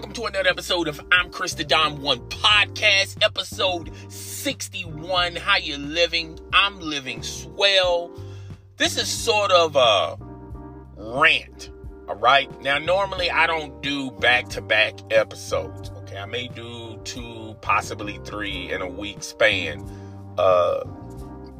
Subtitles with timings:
[0.00, 5.36] Welcome to another episode of I'm Chris the Don One podcast, episode 61.
[5.36, 6.38] How you living?
[6.54, 8.10] I'm living swell.
[8.78, 10.16] This is sort of a
[10.96, 11.68] rant,
[12.08, 12.48] all right?
[12.62, 16.16] Now, normally I don't do back to back episodes, okay?
[16.16, 19.86] I may do two, possibly three in a week span,
[20.38, 20.82] uh,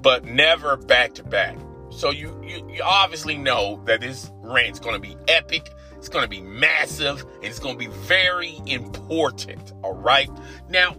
[0.00, 1.59] but never back to back.
[1.91, 6.30] So you, you, you obviously know that this rant's gonna be epic it's going to
[6.30, 9.74] be massive and it's going to be very important.
[9.82, 10.30] All right.
[10.70, 10.96] Now,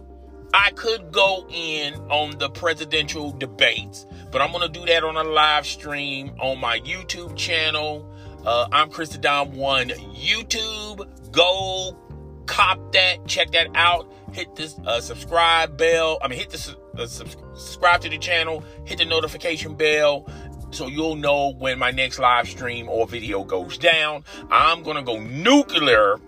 [0.54, 5.16] I could go in on the presidential debates, but I'm going to do that on
[5.16, 8.08] a live stream on my YouTube channel.
[8.46, 11.32] Uh, I'm Chris Don One YouTube.
[11.32, 11.98] Go
[12.46, 14.12] cop that, check that out.
[14.32, 16.18] Hit this uh, subscribe bell.
[16.22, 18.62] I mean, hit the uh, subscribe to the channel.
[18.84, 20.30] Hit the notification bell
[20.72, 24.24] so you'll know when my next live stream or video goes down.
[24.50, 26.18] I'm going to go nuclear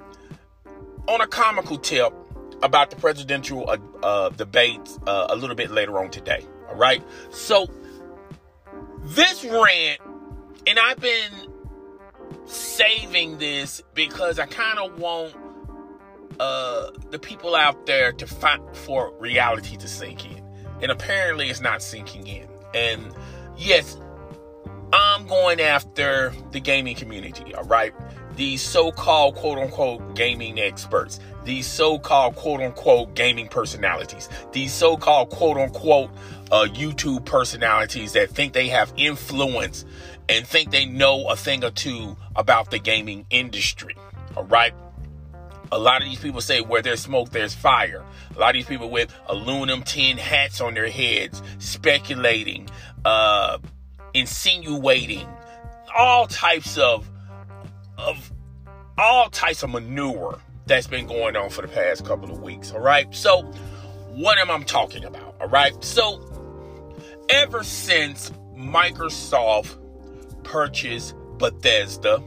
[1.09, 2.13] on a comical tip
[2.63, 6.45] about the presidential uh, uh, debates uh, a little bit later on today.
[6.69, 7.03] All right.
[7.31, 7.67] So
[9.03, 10.01] this rant,
[10.67, 11.33] and I've been
[12.47, 15.35] saving this because I kind of want
[16.41, 20.43] uh, the people out there to fight for reality to sink in.
[20.83, 22.49] And apparently it's not sinking in.
[22.75, 23.15] And
[23.57, 23.97] yes,
[24.95, 27.93] I'm going after the gaming community, all right?
[28.37, 34.73] These so called quote unquote gaming experts, these so called quote unquote gaming personalities, these
[34.73, 36.11] so called quote unquote
[36.53, 39.85] uh, YouTube personalities that think they have influence
[40.29, 43.97] and think they know a thing or two about the gaming industry,
[44.37, 44.75] all right?
[45.73, 48.05] A lot of these people say where there's smoke, there's fire.
[48.37, 52.69] A lot of these people with aluminum tin hats on their heads, speculating,
[53.05, 53.59] uh,
[54.15, 55.29] insinuating
[55.97, 57.09] all types of
[57.99, 58.33] of
[58.97, 62.73] all types of manure that's been going on for the past couple of weeks.
[62.73, 63.13] All right.
[63.15, 63.43] So,
[64.13, 65.37] what am I talking about?
[65.41, 65.73] All right.
[65.85, 66.21] So,
[67.29, 69.77] ever since Microsoft
[70.43, 72.23] purchased Bethesda,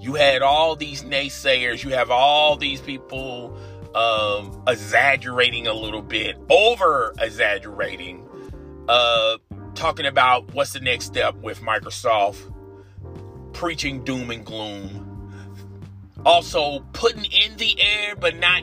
[0.00, 3.56] you had all these naysayers, you have all these people
[3.94, 8.26] um, exaggerating a little bit, over exaggerating,
[8.88, 9.36] uh,
[9.74, 12.52] talking about what's the next step with Microsoft,
[13.52, 15.08] preaching doom and gloom.
[16.24, 18.62] Also putting in the air but not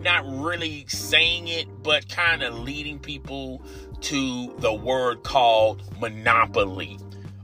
[0.00, 3.62] not really saying it, but kind of leading people
[4.00, 6.98] to the word called monopoly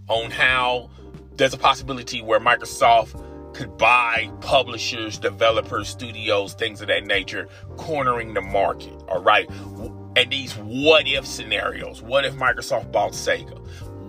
[0.08, 0.88] on how
[1.36, 3.20] there's a possibility where Microsoft
[3.54, 8.92] could buy publishers, developers, studios, things of that nature, cornering the market.
[9.08, 9.48] All right
[10.16, 12.02] and these what if scenarios.
[12.02, 13.58] What if Microsoft bought Sega?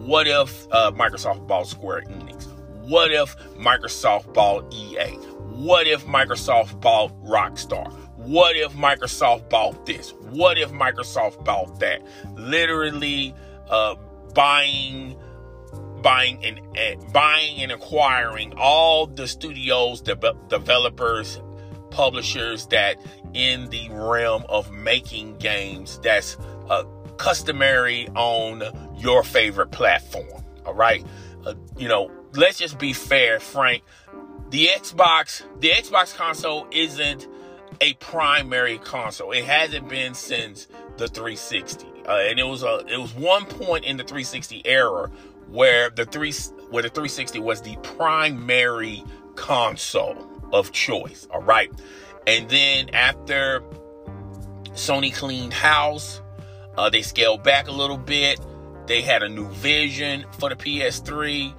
[0.06, 2.46] What if uh, Microsoft bought Square Enix?
[2.88, 5.16] What if Microsoft bought EA?
[5.56, 7.92] What if Microsoft bought Rockstar?
[8.18, 10.14] What if Microsoft bought this?
[10.30, 12.02] What if Microsoft bought that?
[12.36, 13.34] Literally
[13.70, 13.96] uh,
[14.36, 15.18] buying,
[16.02, 21.42] buying and uh, buying and acquiring all the studios, de- developers,
[21.90, 22.98] publishers that
[23.36, 26.38] in the realm of making games that's
[26.70, 26.84] uh,
[27.18, 28.64] customary on
[28.98, 30.44] your favorite platform.
[30.66, 31.06] All right.
[31.46, 33.84] Uh, you know, let's just be fair, Frank.
[34.50, 37.28] The Xbox, the Xbox console isn't
[37.82, 39.32] a primary console.
[39.32, 40.68] It hasn't been since
[40.98, 41.86] the 360.
[42.08, 45.10] Uh, and it was a it was one point in the 360 era
[45.48, 46.32] where the three
[46.70, 49.04] where the 360 was the primary
[49.36, 51.28] console of choice.
[51.32, 51.72] All right.
[52.28, 53.62] And then after
[54.72, 56.22] Sony cleaned house,
[56.78, 58.40] uh, they scaled back a little bit.
[58.88, 61.54] They had a new vision for the PS3.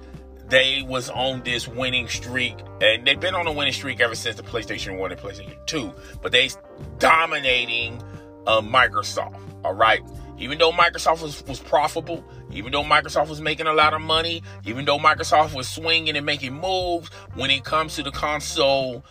[0.49, 4.37] They was on this winning streak, and they've been on a winning streak ever since
[4.37, 5.93] the PlayStation 1 and PlayStation 2.
[6.21, 6.49] But they
[6.99, 8.01] dominating
[8.45, 9.39] uh, Microsoft.
[9.65, 10.01] All right.
[10.37, 14.43] Even though Microsoft was, was profitable, even though Microsoft was making a lot of money,
[14.65, 19.03] even though Microsoft was swinging and making moves, when it comes to the console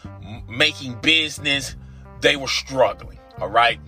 [0.49, 1.77] making business,
[2.21, 3.19] they were struggling.
[3.39, 3.81] All right.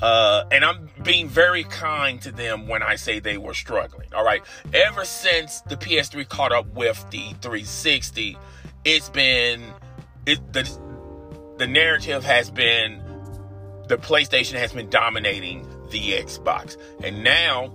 [0.00, 4.08] Uh, and I'm being very kind to them when I say they were struggling.
[4.14, 4.42] All right.
[4.72, 8.38] Ever since the PS3 caught up with the 360,
[8.84, 9.62] it's been
[10.24, 10.68] it the
[11.58, 13.02] the narrative has been
[13.88, 16.76] the PlayStation has been dominating the Xbox.
[17.02, 17.72] And now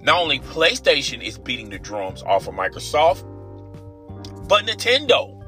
[0.00, 3.24] not only PlayStation is beating the drums off of Microsoft,
[4.46, 5.42] but Nintendo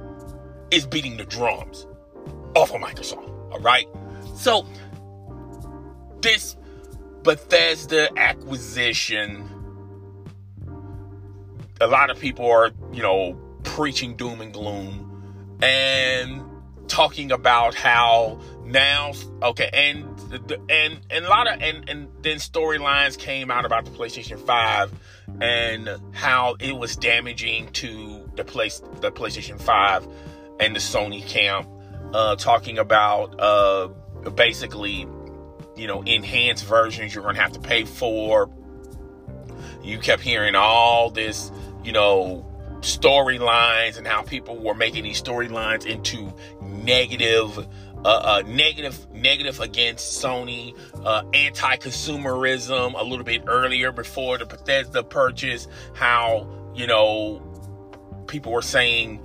[0.71, 1.87] is beating the drums
[2.55, 3.29] off of Microsoft.
[3.53, 3.87] All right.
[4.37, 4.67] So
[6.23, 6.57] this
[7.23, 9.49] Bethesda acquisition,
[11.81, 15.03] a lot of people are, you know, preaching doom and gloom.
[15.61, 16.43] And
[16.89, 19.13] talking about how now
[19.43, 20.05] okay and
[20.69, 24.93] and and a lot of and and then storylines came out about the PlayStation 5
[25.41, 30.07] and how it was damaging to the place the PlayStation 5
[30.61, 31.69] and the Sony camp
[32.13, 33.89] uh talking about uh
[34.31, 35.07] basically
[35.77, 38.51] you know enhanced versions you're going to have to pay for.
[39.85, 41.53] You kept hearing all this
[41.85, 42.45] you know
[42.81, 46.33] storylines and how people were making these storylines into
[46.87, 47.67] negative
[48.05, 55.03] uh, uh, negative negative against Sony, uh, anti-consumerism a little bit earlier before the Bethesda
[55.03, 55.67] purchase.
[55.95, 57.43] How you know
[58.29, 59.21] people were saying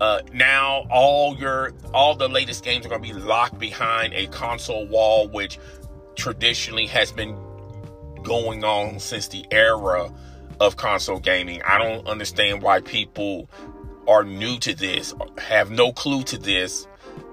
[0.00, 4.28] uh, now all your all the latest games are going to be locked behind a
[4.28, 5.58] console wall, which
[6.14, 7.36] traditionally has been
[8.22, 10.12] going on since the era
[10.60, 11.62] of console gaming.
[11.62, 13.48] I don't understand why people
[14.06, 16.86] are new to this, have no clue to this.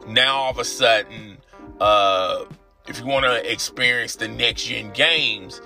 [0.07, 1.37] Now all of a sudden,
[1.79, 2.45] uh,
[2.87, 5.61] if you want to experience the next gen games,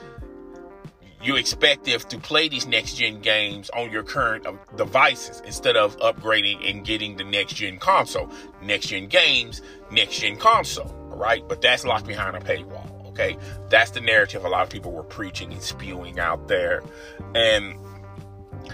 [1.24, 5.78] you expect if to play these next gen games on your current uh, devices instead
[5.78, 8.30] of upgrading and getting the next gen console.
[8.64, 9.62] Next gen games,
[9.92, 11.48] next gen console, right?
[11.48, 12.88] But that's locked behind a paywall.
[13.10, 13.38] Okay,
[13.70, 16.82] that's the narrative a lot of people were preaching and spewing out there,
[17.36, 17.78] and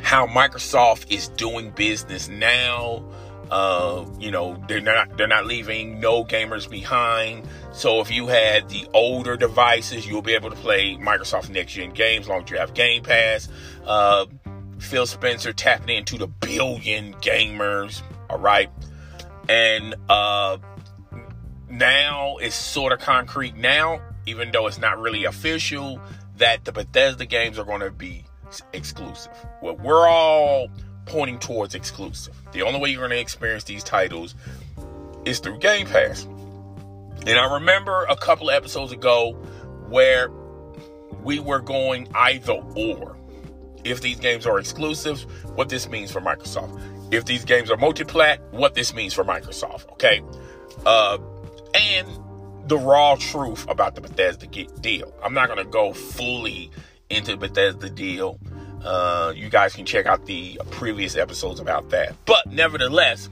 [0.01, 3.03] how Microsoft is doing business now.
[3.49, 7.47] Uh, you know, they're not they're not leaving no gamers behind.
[7.71, 11.91] So if you had the older devices, you'll be able to play Microsoft next gen
[11.91, 13.49] games as long as you have Game Pass.
[13.85, 14.25] Uh,
[14.79, 18.01] Phil Spencer tapping into the billion gamers.
[18.29, 18.69] All right,
[19.47, 20.57] and uh,
[21.69, 25.99] now it's sort of concrete now even though it's not really official,
[26.35, 28.25] that the Bethesda games are going to be
[28.73, 29.33] exclusive.
[29.61, 30.67] Well, we're all
[31.05, 32.35] pointing towards exclusive.
[32.51, 34.35] The only way you're going to experience these titles
[35.25, 36.23] is through Game Pass.
[37.25, 39.33] And I remember a couple of episodes ago
[39.89, 40.29] where
[41.23, 43.17] we were going either or.
[43.83, 45.23] If these games are exclusives,
[45.55, 46.81] what this means for Microsoft.
[47.13, 49.89] If these games are multi-plat, what this means for Microsoft.
[49.93, 50.21] Okay.
[50.85, 51.17] Uh,
[51.73, 52.07] and
[52.67, 54.47] the raw truth about the Bethesda
[54.81, 55.13] deal.
[55.23, 56.71] I'm not going to go fully
[57.09, 58.39] into the Bethesda deal.
[58.87, 62.15] Uh, you guys can check out the previous episodes about that.
[62.25, 63.29] But nevertheless,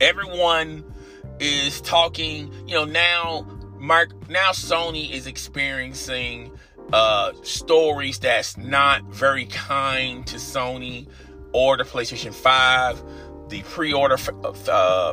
[0.00, 0.84] everyone
[1.38, 2.50] is talking.
[2.66, 3.46] You know, now
[3.78, 6.50] Mark, now Sony is experiencing
[6.94, 11.08] uh, stories that's not very kind to Sony
[11.52, 13.02] or the PlayStation Five.
[13.50, 14.16] The pre-order
[14.70, 15.12] uh,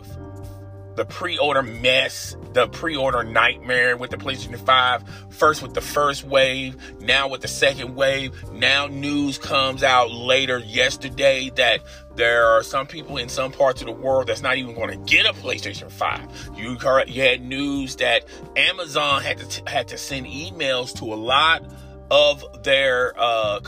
[1.00, 6.76] the pre-order mess, the pre-order nightmare with the PlayStation 5, first with the first wave,
[7.00, 8.34] now with the second wave.
[8.52, 11.80] Now news comes out later yesterday that
[12.16, 14.98] there are some people in some parts of the world that's not even going to
[15.10, 16.58] get a PlayStation 5.
[16.58, 18.26] You, you had news that
[18.58, 21.64] Amazon had to had to send emails to a lot
[22.12, 23.60] of their uh,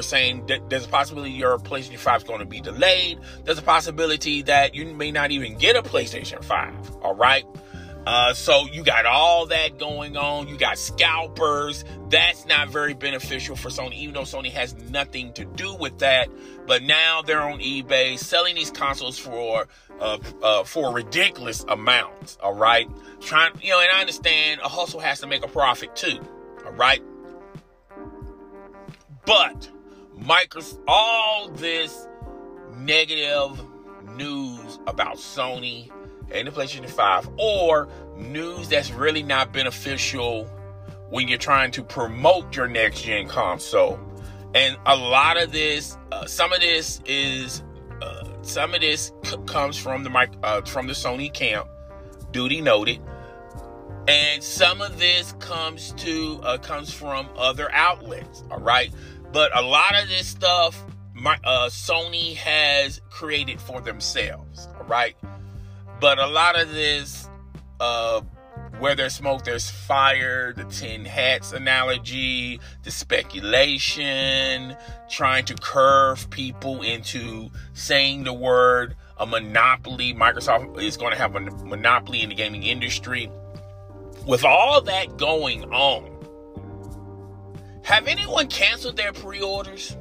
[0.00, 3.18] saying that there's a possibility your PlayStation 5 is going to be delayed.
[3.44, 6.98] There's a possibility that you may not even get a PlayStation 5.
[7.02, 7.44] All right.
[8.06, 10.48] Uh, so you got all that going on.
[10.48, 11.84] You got scalpers.
[12.08, 16.28] That's not very beneficial for Sony, even though Sony has nothing to do with that.
[16.66, 19.68] But now they're on eBay selling these consoles for
[20.00, 22.38] uh, uh, for ridiculous amounts.
[22.42, 22.88] All right,
[23.20, 26.18] trying you know, and I understand a hustle has to make a profit too.
[26.64, 27.02] All right,
[29.28, 29.68] but
[30.18, 32.08] Microsoft, all this
[32.78, 33.62] negative
[34.16, 35.90] news about Sony
[36.32, 40.46] and the PlayStation 5, or news that's really not beneficial
[41.10, 44.00] when you're trying to promote your next gen console.
[44.54, 47.62] And a lot of this, uh, some of this is,
[48.00, 51.68] uh, some of this c- comes from the mic, uh, from the Sony camp.
[52.32, 52.98] Duty noted.
[54.08, 58.42] And some of this comes to uh, comes from other outlets.
[58.50, 58.90] All right.
[59.32, 60.82] But a lot of this stuff,
[61.14, 64.68] my, uh, Sony has created for themselves.
[64.78, 65.16] All right.
[66.00, 67.28] But a lot of this,
[67.80, 68.22] uh,
[68.78, 74.76] where there's smoke, there's fire, the tin hats analogy, the speculation,
[75.10, 80.14] trying to curve people into saying the word a monopoly.
[80.14, 83.30] Microsoft is going to have a monopoly in the gaming industry.
[84.26, 86.17] With all that going on,
[87.88, 89.96] have anyone canceled their pre orders?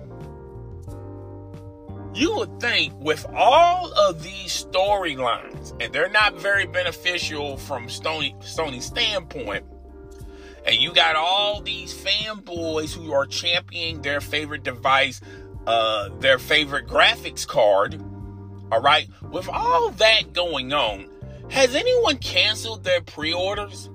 [2.13, 8.36] You would think, with all of these storylines, and they're not very beneficial from Sony,
[8.44, 9.63] Sony's standpoint,
[10.65, 15.22] and you got all these fanboys who are championing their favorite device,
[15.65, 18.03] uh, their favorite graphics card,
[18.70, 21.08] all right, with all that going on,
[21.51, 23.89] Has anyone canceled their pre-orders?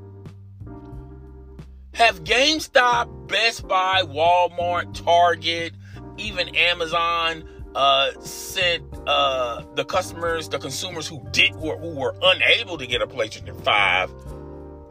[1.94, 5.74] Have GameStop, Best Buy, Walmart, Target,
[6.16, 12.78] even Amazon uh, sent uh, the customers, the consumers who did were, who were unable
[12.78, 14.10] to get a PlayStation 5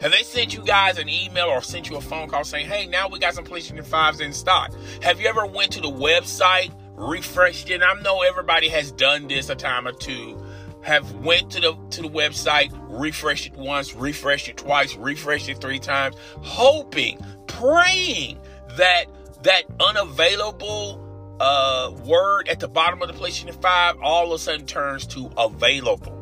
[0.01, 2.88] have they sent you guys an email or sent you a phone call saying, hey,
[2.88, 4.74] now we got some PlayStation 5s in stock?
[5.03, 7.84] Have you ever went to the website, refreshed it?
[7.84, 10.40] I know everybody has done this a time or two.
[10.83, 15.61] Have went to the to the website, refreshed it once, refreshed it twice, refreshed it
[15.61, 18.39] three times, hoping, praying
[18.77, 19.05] that
[19.43, 24.65] that unavailable uh, word at the bottom of the PlayStation 5 all of a sudden
[24.65, 26.17] turns to available.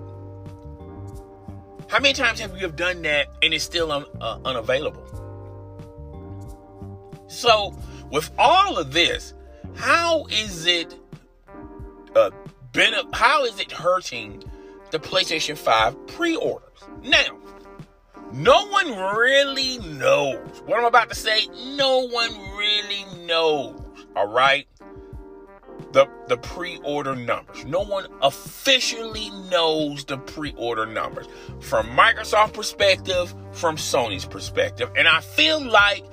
[1.89, 5.03] How many times have you have done that and it's still un, uh, unavailable?
[7.27, 7.77] So,
[8.11, 9.33] with all of this,
[9.75, 10.95] how is it
[12.15, 12.31] uh,
[12.71, 14.43] been, how is it hurting
[14.91, 16.69] the PlayStation 5 pre-orders?
[17.03, 17.37] Now,
[18.31, 20.61] no one really knows.
[20.65, 23.79] What I'm about to say, no one really knows.
[24.15, 24.67] All right?
[25.91, 27.65] the the pre-order numbers.
[27.65, 31.27] No one officially knows the pre-order numbers
[31.59, 34.91] from Microsoft perspective, from Sony's perspective.
[34.95, 36.05] And I feel like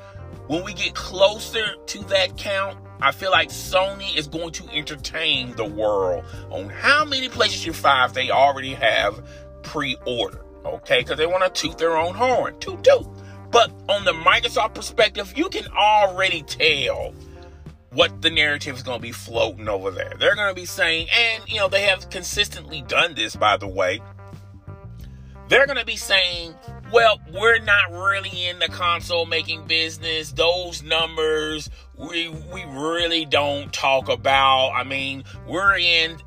[0.46, 5.54] when we get closer to that count, I feel like Sony is going to entertain
[5.56, 9.26] the world on how many PlayStation 5 they already have
[9.62, 10.42] pre-ordered.
[10.64, 12.58] Okay, because they want to toot their own horn.
[12.58, 13.06] Toot toot.
[13.50, 17.14] But on the Microsoft perspective, you can already tell
[17.90, 20.12] what the narrative is going to be floating over there.
[20.18, 23.68] They're going to be saying, and you know, they have consistently done this, by the
[23.68, 24.00] way.
[25.48, 26.54] They're going to be saying,
[26.92, 30.32] well, we're not really in the console making business.
[30.32, 34.70] Those numbers we we really don't talk about.
[34.70, 36.18] I mean, we're in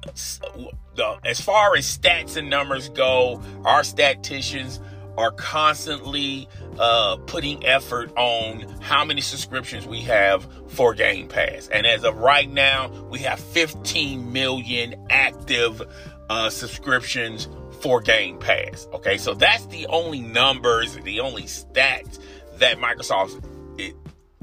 [0.95, 4.79] the as far as stats and numbers go, our statisticians
[5.17, 6.47] are constantly
[6.77, 11.67] uh, putting effort on how many subscriptions we have for Game Pass.
[11.67, 15.81] And as of right now, we have 15 million active
[16.29, 17.49] uh, subscriptions
[17.81, 18.87] for Game Pass.
[18.93, 22.19] Okay, so that's the only numbers, the only stats
[22.57, 23.43] that Microsoft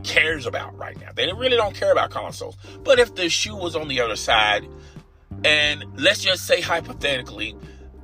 [0.02, 1.10] cares about right now.
[1.14, 2.56] They really don't care about consoles.
[2.84, 4.66] But if the shoe was on the other side,
[5.44, 7.56] and let's just say hypothetically,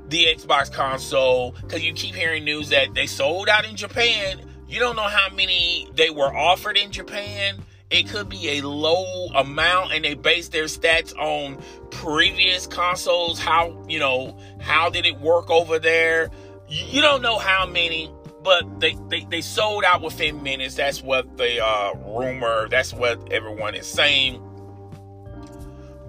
[0.09, 4.41] the Xbox console because you keep hearing news that they sold out in Japan.
[4.69, 7.63] You don't know how many they were offered in Japan.
[7.93, 13.39] It could be a low amount and they base their stats on previous consoles.
[13.39, 16.31] How, you know, how did it work over there?
[16.69, 18.11] You don't know how many,
[18.43, 20.75] but they, they, they sold out within minutes.
[20.75, 24.43] That's what the uh, rumor, that's what everyone is saying.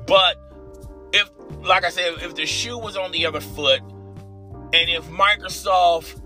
[0.08, 0.38] But
[1.12, 1.30] if,
[1.64, 6.22] like I said, if the shoe was on the other foot, and if Microsoft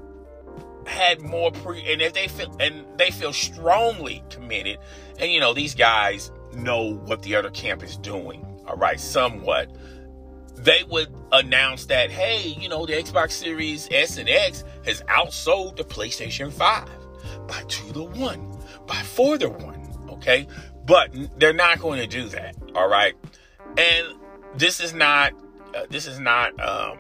[0.86, 4.78] had more pre and if they feel and they feel strongly committed,
[5.20, 9.70] and you know, these guys know what the other camp is doing, all right, somewhat,
[10.56, 15.78] they would announce that, hey, you know, the Xbox Series S and X has outsold
[15.78, 16.88] the PlayStation 5
[17.48, 20.48] by two to one, by four to one, okay?
[20.86, 23.16] But they're not going to do that, all right?
[23.78, 24.08] And
[24.56, 25.34] this is not,
[25.76, 27.00] uh, this is not um,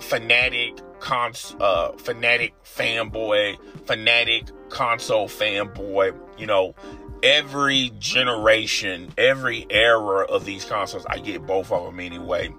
[0.00, 3.56] fanatic cons uh fanatic fanboy,
[3.86, 6.74] fanatic console fanboy, you know,
[7.22, 12.52] every generation, every era of these consoles, I get both of them anyway.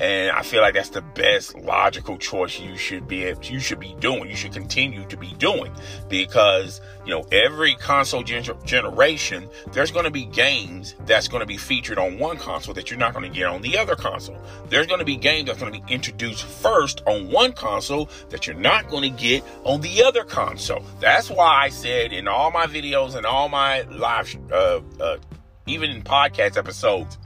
[0.00, 3.96] And I feel like that's the best logical choice you should be you should be
[3.98, 4.30] doing.
[4.30, 5.72] You should continue to be doing
[6.08, 11.46] because you know every console gener- generation there's going to be games that's going to
[11.46, 14.40] be featured on one console that you're not going to get on the other console.
[14.68, 18.46] There's going to be games that's going to be introduced first on one console that
[18.46, 20.84] you're not going to get on the other console.
[21.00, 25.16] That's why I said in all my videos and all my live, uh, uh,
[25.66, 27.18] even in podcast episodes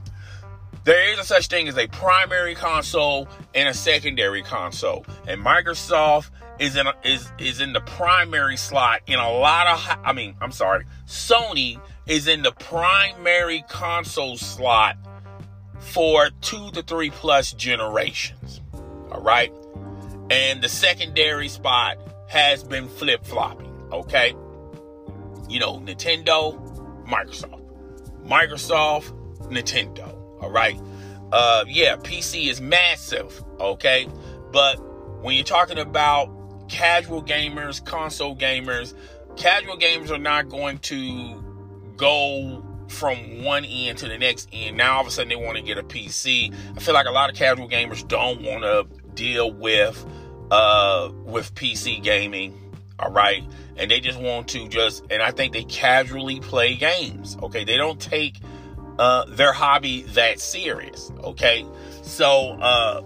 [0.83, 6.29] there is a such thing as a primary console and a secondary console, and Microsoft
[6.59, 9.97] is in a, is is in the primary slot in a lot of.
[10.03, 14.97] I mean, I'm sorry, Sony is in the primary console slot
[15.79, 18.61] for two to three plus generations.
[19.11, 19.53] All right,
[20.29, 21.97] and the secondary spot
[22.27, 23.71] has been flip flopping.
[23.91, 24.35] Okay,
[25.47, 26.59] you know, Nintendo,
[27.07, 27.61] Microsoft,
[28.25, 29.13] Microsoft,
[29.49, 30.12] Nintendo.
[30.43, 30.79] All right.
[31.31, 33.43] Uh, yeah, PC is massive.
[33.59, 34.07] Okay.
[34.51, 34.75] But
[35.23, 36.29] when you're talking about
[36.69, 38.93] casual gamers, console gamers,
[39.37, 41.43] casual gamers are not going to
[41.95, 44.77] go from one end to the next end.
[44.77, 46.53] Now all of a sudden they want to get a PC.
[46.75, 48.85] I feel like a lot of casual gamers don't want to
[49.15, 50.05] deal with
[50.51, 52.59] uh, with PC gaming.
[52.99, 53.43] All right.
[53.75, 57.37] And they just want to just, and I think they casually play games.
[57.41, 57.63] Okay.
[57.63, 58.39] They don't take
[58.99, 61.11] uh, their hobby that serious.
[61.23, 61.65] Okay.
[62.03, 63.01] So, uh,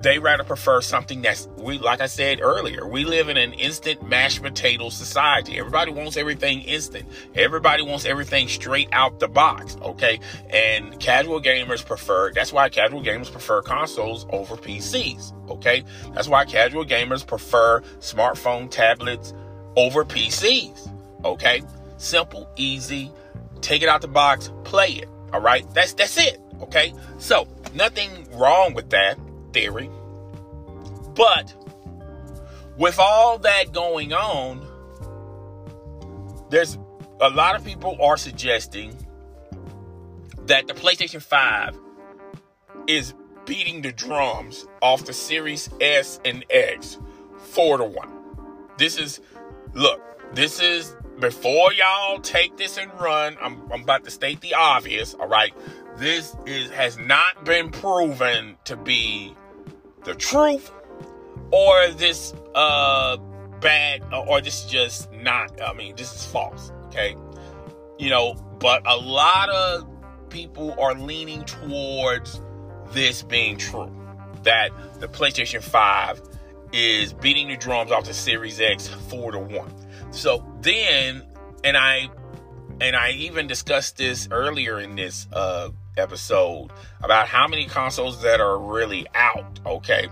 [0.00, 4.02] they rather prefer something that's we like I said earlier, we live in an instant
[4.02, 5.58] mashed potato society.
[5.58, 7.06] Everybody wants everything instant.
[7.34, 10.18] Everybody wants everything straight out the box, okay?
[10.48, 15.84] And casual gamers prefer that's why casual gamers prefer consoles over PCs, okay?
[16.14, 19.34] That's why casual gamers prefer smartphone tablets
[19.76, 20.90] over PCs,
[21.24, 21.62] okay?
[21.98, 23.12] Simple, easy,
[23.60, 25.08] take it out the box, play it.
[25.32, 25.66] All right?
[25.74, 26.92] That's that's it, okay?
[27.18, 29.18] So, nothing wrong with that
[29.52, 29.90] theory.
[31.14, 31.54] But
[32.76, 34.66] with all that going on,
[36.50, 36.78] there's
[37.20, 38.96] a lot of people are suggesting
[40.46, 41.78] that the PlayStation 5
[42.86, 43.14] is
[43.44, 46.98] beating the drums off the Series S and X
[47.38, 48.08] 4 to 1.
[48.78, 49.20] This is
[49.74, 50.00] look,
[50.34, 55.14] this is before y'all take this and run, I'm, I'm about to state the obvious,
[55.14, 55.52] all right?
[55.96, 59.34] This is has not been proven to be
[60.04, 60.70] the truth
[61.50, 63.16] or this uh
[63.60, 67.14] bad or this is just not i mean this is false okay
[67.98, 69.86] you know but a lot of
[70.30, 72.40] people are leaning towards
[72.92, 73.94] this being true
[74.42, 76.22] that the playstation 5
[76.72, 79.79] is beating the drums off the series x 4 to 1
[80.10, 81.22] so then
[81.64, 82.08] and i
[82.80, 86.70] and i even discussed this earlier in this uh episode
[87.02, 89.60] about how many consoles that are really out.
[89.64, 90.08] Okay.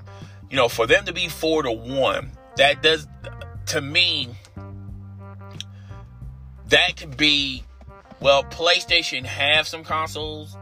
[0.51, 3.07] You know, for them to be four to one, that does,
[3.67, 4.31] to me,
[6.69, 7.65] that could be,
[8.21, 10.57] well, PlayStation have some consoles,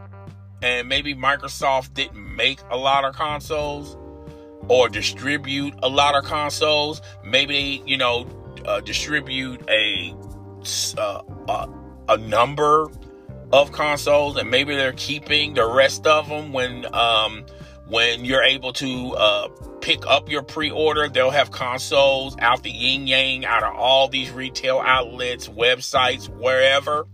[0.61, 3.97] and maybe Microsoft didn't make a lot of consoles
[4.67, 7.01] or distribute a lot of consoles.
[7.23, 8.27] Maybe, you know,
[8.67, 10.13] uh, distribute a,
[10.97, 11.69] uh, a,
[12.09, 12.87] a number
[13.51, 17.45] of consoles, and maybe they're keeping the rest of them when um,
[17.87, 19.47] when you're able to uh,
[19.79, 21.07] pick up your pre-order.
[21.07, 27.07] They'll have consoles out the yin yang out of all these retail outlets, websites, wherever.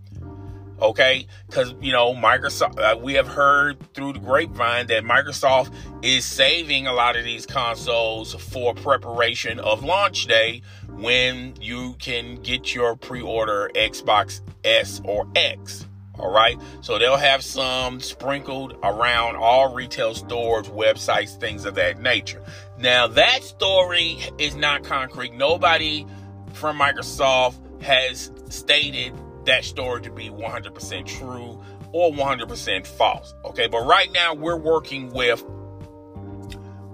[0.82, 6.24] Okay, because you know Microsoft, uh, we have heard through the grapevine that Microsoft is
[6.24, 10.62] saving a lot of these consoles for preparation of launch day
[10.96, 15.86] when you can get your pre-order Xbox S or X.
[16.18, 16.56] All right.
[16.80, 22.42] So they'll have some sprinkled around all retail stores, websites, things of that nature.
[22.78, 25.34] Now, that story is not concrete.
[25.34, 26.06] Nobody
[26.52, 29.12] from Microsoft has stated
[29.44, 31.60] that story to be 100% true
[31.92, 33.34] or 100% false.
[33.44, 33.66] Okay.
[33.66, 35.44] But right now, we're working with,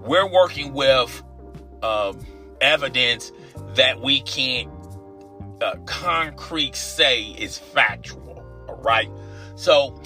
[0.03, 1.23] we're working with,
[1.83, 2.19] um,
[2.59, 3.31] evidence
[3.75, 4.69] that we can't
[5.61, 8.31] uh, concrete say is factual
[8.81, 9.09] right?
[9.55, 9.99] So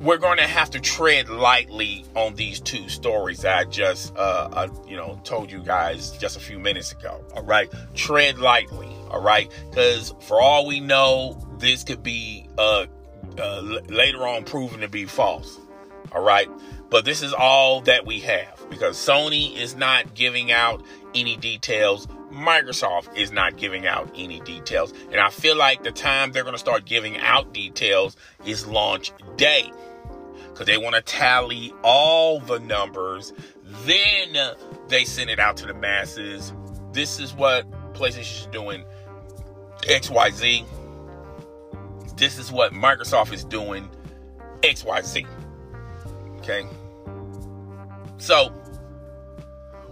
[0.00, 4.48] we're going to have to tread lightly on these two stories that I just, uh,
[4.52, 7.24] uh, you know, told you guys just a few minutes ago.
[7.34, 8.94] All right, tread lightly.
[9.10, 12.86] All right, because for all we know, this could be uh,
[13.38, 15.58] uh, later on proven to be false.
[16.12, 16.48] All right,
[16.90, 20.82] but this is all that we have because Sony is not giving out
[21.14, 22.06] any details.
[22.32, 24.92] Microsoft is not giving out any details.
[25.10, 29.12] And I feel like the time they're going to start giving out details is launch
[29.36, 29.70] day.
[30.50, 33.32] Because they want to tally all the numbers.
[33.84, 34.36] Then
[34.88, 36.52] they send it out to the masses.
[36.92, 38.84] This is what PlayStation is doing.
[39.82, 40.64] XYZ.
[42.16, 43.88] This is what Microsoft is doing.
[44.62, 45.26] XYZ.
[46.38, 46.66] Okay.
[48.18, 48.52] So,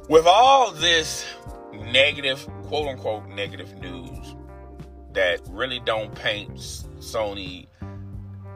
[0.09, 1.25] with all this
[1.73, 4.35] negative, quote unquote, negative news
[5.13, 6.57] that really don't paint
[6.99, 7.67] Sony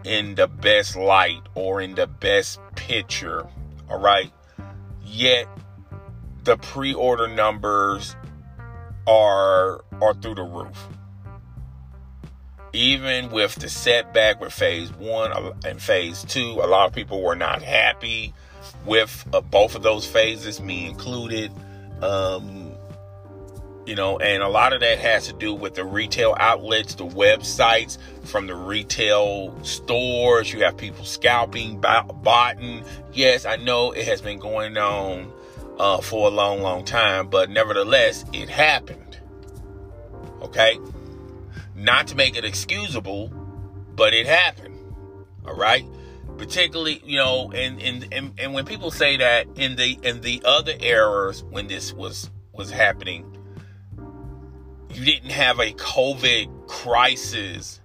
[0.05, 3.46] in the best light or in the best picture,
[3.88, 4.33] all right?
[5.05, 5.46] Yet
[6.44, 8.14] the pre-order numbers
[9.07, 10.88] are are through the roof.
[12.73, 17.35] Even with the setback with phase 1 and phase 2, a lot of people were
[17.35, 18.33] not happy
[18.87, 21.51] with uh, both of those phases, me included.
[22.01, 22.60] Um,
[23.86, 27.06] you know, and a lot of that has to do with the retail outlets, the
[27.06, 30.52] websites from the retail stores.
[30.52, 32.84] You have people scalping, botting.
[33.12, 35.32] Yes, I know it has been going on
[35.78, 39.18] uh, for a long, long time, but nevertheless, it happened.
[40.42, 40.78] Okay?
[41.74, 43.28] Not to make it excusable,
[43.96, 44.78] but it happened.
[45.46, 45.84] All right?
[46.38, 50.40] particularly you know and, and and and when people say that in the in the
[50.46, 53.29] other eras when this was was happening,
[54.92, 57.81] you didn't have a COVID crisis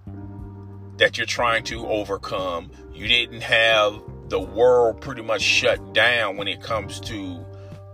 [0.98, 2.72] that you're trying to overcome.
[2.94, 7.46] You didn't have the world pretty much shut down when it comes to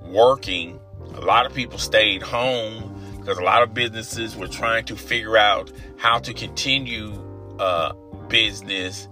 [0.05, 0.79] working.
[1.15, 5.37] A lot of people stayed home because a lot of businesses were trying to figure
[5.37, 7.13] out how to continue
[7.59, 7.93] uh,
[8.29, 9.07] business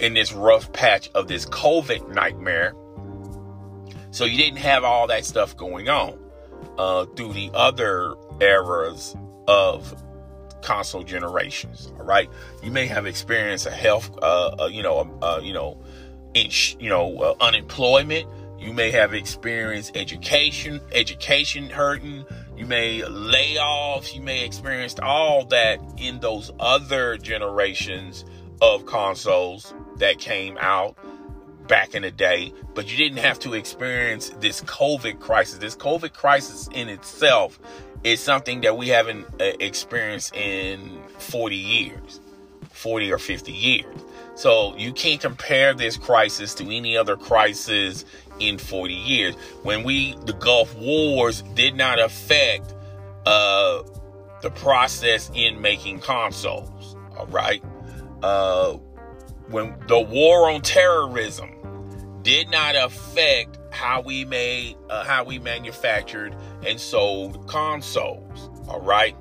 [0.00, 2.74] in this rough patch of this COVID nightmare.
[4.12, 6.21] So you didn't have all that stuff going on
[6.78, 9.94] uh, through the other eras of
[10.62, 11.92] console generations.
[11.98, 12.30] All right,
[12.62, 15.78] you may have experienced a health, uh, uh, you know, uh, you know,
[16.34, 18.26] in, you know, uh, unemployment.
[18.58, 22.24] You may have experienced education, education hurting.
[22.56, 24.14] You may layoffs.
[24.14, 28.24] You may experienced all that in those other generations
[28.60, 30.96] of consoles that came out
[31.66, 35.58] back in the day, but you didn't have to experience this COVID crisis.
[35.58, 37.58] This COVID crisis in itself
[38.04, 42.20] is something that we haven't uh, experienced in 40 years,
[42.70, 44.04] 40 or 50 years.
[44.34, 48.04] So you can't compare this crisis to any other crisis
[48.40, 49.34] in 40 years.
[49.62, 52.74] When we, the Gulf Wars did not affect
[53.26, 53.82] uh,
[54.40, 56.96] the process in making consoles.
[57.16, 57.62] All right.
[58.22, 58.78] Uh,
[59.48, 61.50] when the war on terrorism
[62.22, 68.50] did not affect how we made, uh, how we manufactured and sold consoles.
[68.68, 69.16] All right.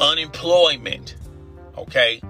[0.00, 1.16] Unemployment.
[1.76, 2.20] Okay.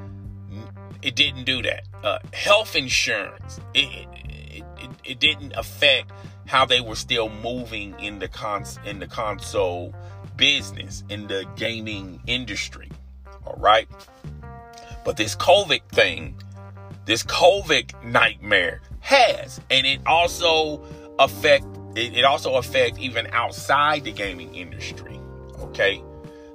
[1.02, 1.84] It didn't do that.
[2.02, 3.60] Uh, health insurance.
[3.74, 6.10] It, it, it, it didn't affect
[6.46, 9.94] how they were still moving in the cons in the console
[10.36, 12.90] business in the gaming industry.
[13.46, 13.88] All right.
[15.04, 16.36] But this COVID thing,
[17.04, 20.82] this COVID nightmare has, and it also
[21.18, 25.20] affect it, it also affect even outside the gaming industry.
[25.58, 26.02] Okay.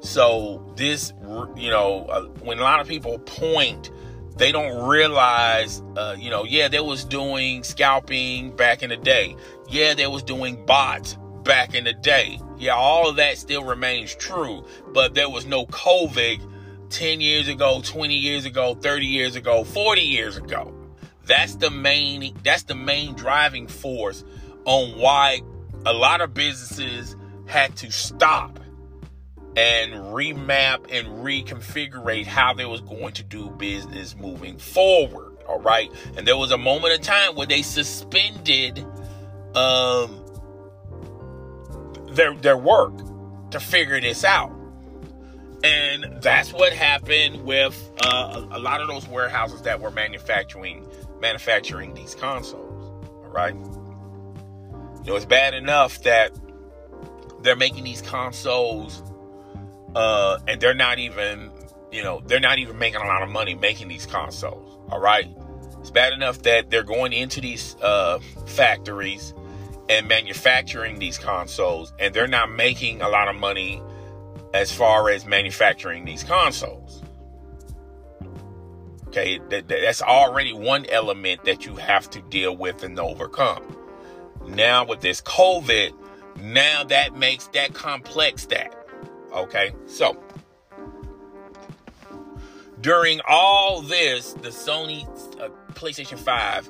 [0.01, 1.11] So this,
[1.55, 3.91] you know, uh, when a lot of people point
[4.37, 9.35] they don't realize, uh, you know, yeah, they was doing scalping back in the day.
[9.67, 12.39] Yeah, they was doing bots back in the day.
[12.57, 16.39] Yeah, all of that still remains true, but there was no COVID
[16.89, 20.73] 10 years ago, 20 years ago, 30 years ago, 40 years ago.
[21.25, 24.23] That's the main that's the main driving force
[24.65, 25.41] on why
[25.85, 28.59] a lot of businesses had to stop
[29.55, 35.37] and remap and reconfigure how they was going to do business moving forward.
[35.47, 35.91] All right.
[36.15, 38.85] And there was a moment of time where they suspended
[39.55, 40.25] um
[42.11, 42.93] their their work
[43.51, 44.51] to figure this out.
[45.63, 50.87] And that's what happened with uh, a, lot of those warehouses that were manufacturing
[51.19, 52.85] manufacturing these consoles.
[53.25, 53.53] All right.
[53.53, 56.31] You know, it's bad enough that
[57.41, 59.03] they're making these consoles
[59.95, 61.51] uh, and they're not even,
[61.91, 64.79] you know, they're not even making a lot of money making these consoles.
[64.89, 65.27] All right.
[65.79, 69.33] It's bad enough that they're going into these uh, factories
[69.89, 73.81] and manufacturing these consoles, and they're not making a lot of money
[74.53, 77.03] as far as manufacturing these consoles.
[79.07, 83.63] Okay, that, that's already one element that you have to deal with and overcome.
[84.47, 85.93] Now, with this COVID,
[86.41, 88.75] now that makes that complex that.
[89.33, 90.15] Okay, so
[92.81, 95.05] during all this, the Sony
[95.39, 96.69] uh, PlayStation 5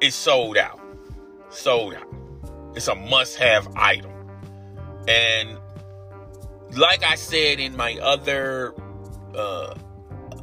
[0.00, 0.80] is sold out.
[1.50, 2.06] Sold out.
[2.74, 4.12] It's a must have item.
[5.08, 5.58] And
[6.72, 8.74] like I said in my other,
[9.34, 9.74] uh,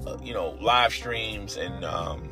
[0.07, 2.29] uh, you know, live streams and um,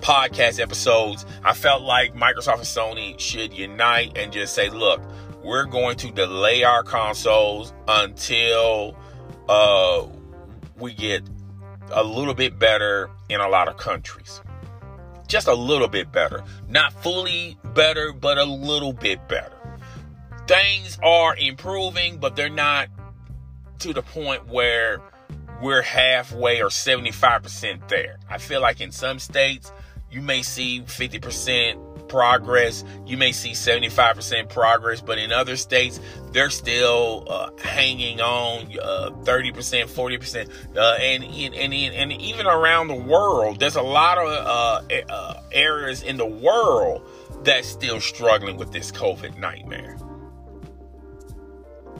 [0.00, 5.00] podcast episodes, I felt like Microsoft and Sony should unite and just say, look,
[5.42, 8.96] we're going to delay our consoles until
[9.48, 10.06] uh,
[10.78, 11.22] we get
[11.92, 14.40] a little bit better in a lot of countries.
[15.28, 16.42] Just a little bit better.
[16.68, 19.55] Not fully better, but a little bit better.
[20.46, 22.88] Things are improving, but they're not
[23.80, 25.00] to the point where
[25.60, 28.18] we're halfway or 75% there.
[28.28, 29.72] I feel like in some states,
[30.10, 32.84] you may see 50% progress.
[33.06, 39.10] You may see 75% progress, but in other states, they're still uh, hanging on uh,
[39.24, 40.76] 30%, 40%.
[40.76, 45.40] Uh, and, and, and, and even around the world, there's a lot of uh, uh,
[45.52, 47.02] areas in the world
[47.42, 49.96] that's still struggling with this COVID nightmare.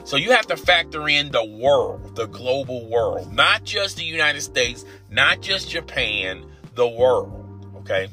[0.07, 4.39] So you have to factor in the world, the global world, not just the United
[4.39, 7.67] States, not just Japan, the world.
[7.79, 8.07] Okay.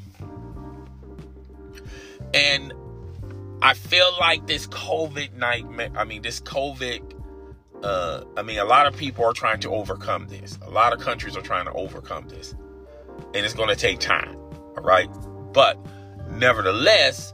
[2.33, 2.73] And
[3.61, 7.13] I feel like this COVID nightmare, I mean, this COVID,
[7.81, 10.59] uh, I mean, a lot of people are trying to overcome this.
[10.63, 12.55] A lot of countries are trying to overcome this.
[13.33, 14.35] And it's going to take time.
[14.35, 15.07] All right.
[15.53, 15.79] But
[16.29, 17.33] nevertheless,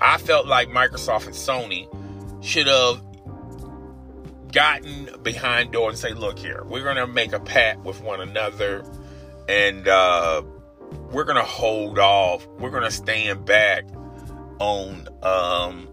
[0.00, 1.86] I felt like Microsoft and Sony
[2.42, 3.02] should have
[4.58, 8.20] gotten behind doors and say, look here, we're going to make a pact with one
[8.20, 8.84] another
[9.48, 10.42] and uh,
[11.12, 12.44] we're going to hold off.
[12.58, 13.84] We're going to stand back
[14.58, 15.88] on um,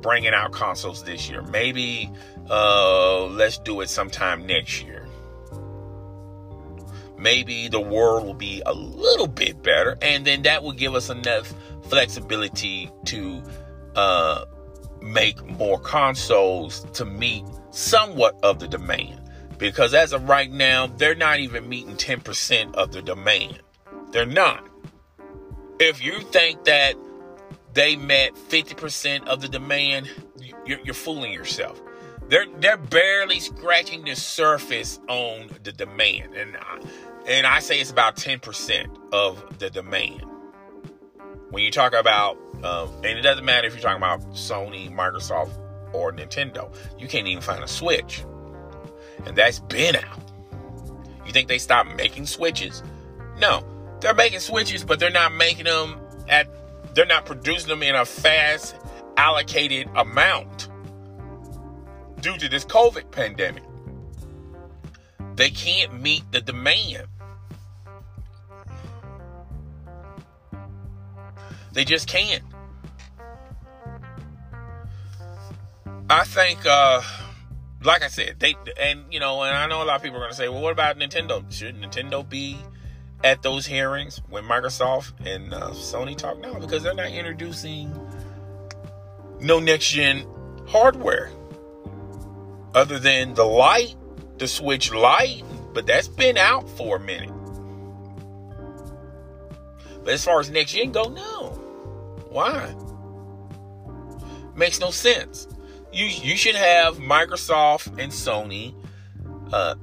[0.00, 1.42] bringing out consoles this year.
[1.42, 2.10] Maybe
[2.48, 5.06] uh, let's do it sometime next year.
[7.18, 11.10] Maybe the world will be a little bit better, and then that will give us
[11.10, 11.52] enough
[11.90, 13.42] flexibility to
[13.94, 14.46] uh,
[15.02, 19.20] make more consoles to meet somewhat of the demand.
[19.58, 23.60] Because as of right now, they're not even meeting 10% of the demand.
[24.10, 24.66] They're not.
[25.78, 26.94] If you think that
[27.72, 30.10] they met 50% of the demand,
[30.64, 31.80] you're, you're fooling yourself.
[32.28, 36.80] They're they're barely scratching the surface on the demand, and I,
[37.26, 40.24] and I say it's about 10% of the demand.
[41.50, 45.50] When you talk about, um, and it doesn't matter if you're talking about Sony, Microsoft,
[45.94, 48.24] or Nintendo, you can't even find a Switch,
[49.24, 50.20] and that's been out.
[51.24, 52.82] You think they stopped making Switches?
[53.40, 53.64] No,
[54.00, 56.48] they're making Switches, but they're not making them at
[56.94, 58.76] they're not producing them in a fast
[59.16, 60.68] allocated amount
[62.20, 63.64] due to this COVID pandemic.
[65.36, 67.06] They can't meet the demand.
[71.72, 72.44] They just can't.
[76.08, 77.00] I think, uh,
[77.82, 80.20] like I said, they and you know, and I know a lot of people are
[80.20, 81.50] going to say, "Well, what about Nintendo?
[81.50, 82.58] Should Nintendo be
[83.22, 87.90] at those hearings when Microsoft and uh, Sony talk now because they're not introducing
[89.40, 90.26] no next gen
[90.66, 91.30] hardware
[92.74, 93.96] other than the light,
[94.38, 97.30] the Switch light, but that's been out for a minute.
[100.04, 101.48] But as far as next gen go, no.
[102.28, 102.74] Why?
[104.54, 105.48] Makes no sense.
[105.94, 108.74] You you should have Microsoft and Sony,
[109.52, 109.76] uh,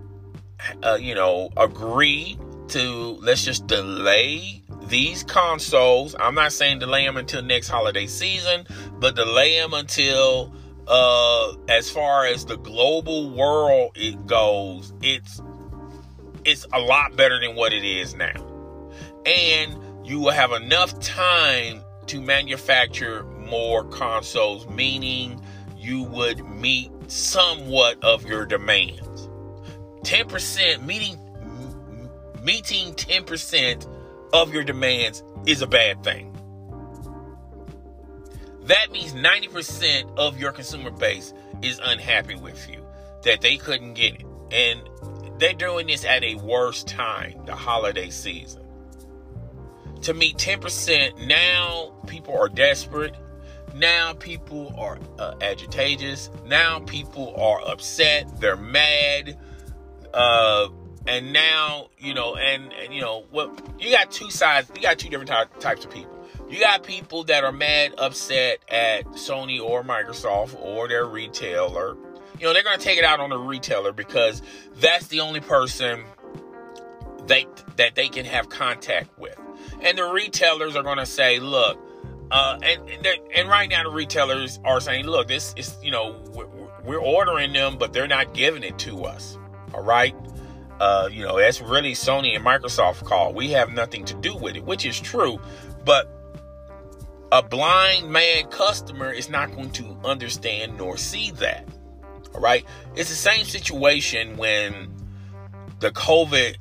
[0.84, 6.13] uh you know, agree to let's just delay these consoles.
[6.19, 8.67] I'm not saying delay them until next holiday season,
[9.00, 10.54] but delay them until
[10.86, 15.41] uh as far as the global world it goes, it's
[16.43, 18.36] it's a lot better than what it is now.
[19.26, 25.41] And you will have enough time to manufacture more consoles, meaning
[25.82, 29.30] you would meet somewhat of your demands.
[30.04, 31.17] 10% meeting
[32.44, 33.88] meeting 10%
[34.34, 36.36] of your demands is a bad thing.
[38.63, 42.84] That means 90% of your consumer base is unhappy with you,
[43.24, 44.26] that they couldn't get it.
[44.52, 48.63] And they're doing this at a worse time, the holiday season.
[50.04, 53.15] To meet 10%, now people are desperate.
[53.76, 56.20] Now people are uh, agitated.
[56.46, 58.40] Now people are upset.
[58.40, 59.38] They're mad.
[60.14, 60.70] Uh,
[61.08, 65.00] and now you know and, and, you know what you got two sides you got
[65.00, 66.18] two different ty- types of people
[66.50, 71.96] you got people that are mad upset at sony or microsoft or their retailer
[72.38, 74.42] you know they're to take it out on the retailer because
[74.76, 76.04] that's the only person
[77.26, 79.40] they that they can have contact with
[79.82, 81.80] and the retailers are to say look
[82.32, 86.48] uh, and and, right now the retailers are saying look this is you know we're,
[86.84, 89.38] we're ordering them but they're not giving it to us
[89.74, 90.15] all right
[90.82, 93.36] uh, you know, that's really Sony and Microsoft call.
[93.36, 95.39] We have nothing to do with it, which is true.
[95.86, 96.10] But
[97.32, 101.67] a blind man customer is not going to understand nor see that.
[102.34, 102.65] All right.
[102.96, 104.91] It's the same situation when
[105.82, 106.58] the COVID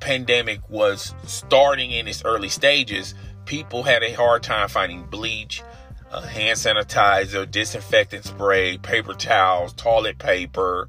[0.00, 3.14] pandemic was starting in its early stages.
[3.50, 5.64] People had a hard time finding bleach,
[6.12, 10.88] uh, hand sanitizer, disinfectant spray, paper towels, toilet paper,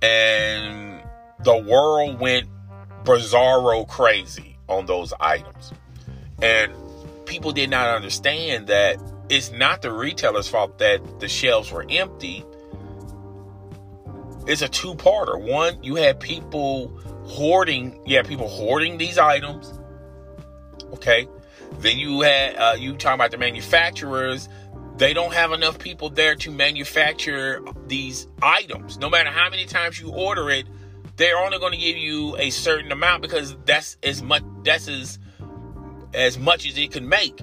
[0.00, 1.02] and
[1.40, 2.46] the world went
[3.02, 5.72] bizarro crazy on those items.
[6.40, 6.72] And
[7.26, 12.44] people did not understand that it's not the retailer's fault that the shelves were empty.
[14.46, 15.36] It's a two parter.
[15.36, 19.80] One, you had people hoarding, you people hoarding these items.
[20.92, 21.26] Okay.
[21.80, 24.48] Then you had, uh, you talking about the manufacturers.
[24.96, 28.98] They don't have enough people there to manufacture these items.
[28.98, 30.66] No matter how many times you order it,
[31.16, 35.18] they're only going to give you a certain amount because that's as much that's as
[36.14, 37.40] as much as it can make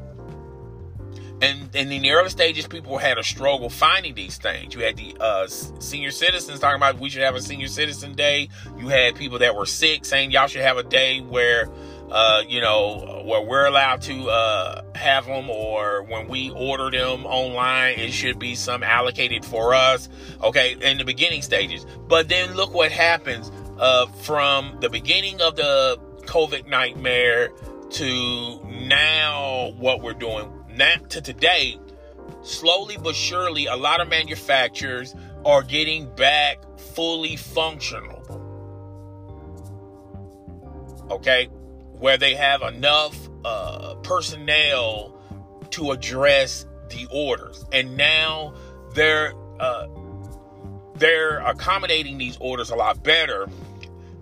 [1.41, 4.73] And, and in the early stages, people had a struggle finding these things.
[4.73, 8.49] You had the uh, senior citizens talking about we should have a senior citizen day.
[8.77, 11.69] You had people that were sick saying y'all should have a day where
[12.11, 17.25] uh, you know, where we're allowed to uh, have them, or when we order them
[17.25, 20.09] online, it should be some allocated for us.
[20.43, 21.85] Okay, in the beginning stages.
[22.07, 27.49] But then look what happens uh, from the beginning of the COVID nightmare
[27.91, 31.79] to now, what we're doing now to today.
[32.43, 35.15] Slowly but surely, a lot of manufacturers
[35.45, 38.21] are getting back fully functional.
[41.09, 41.49] Okay,
[41.99, 45.19] where they have enough uh, personnel
[45.71, 48.53] to address the orders, and now
[48.93, 49.87] they're uh,
[50.95, 53.47] they're accommodating these orders a lot better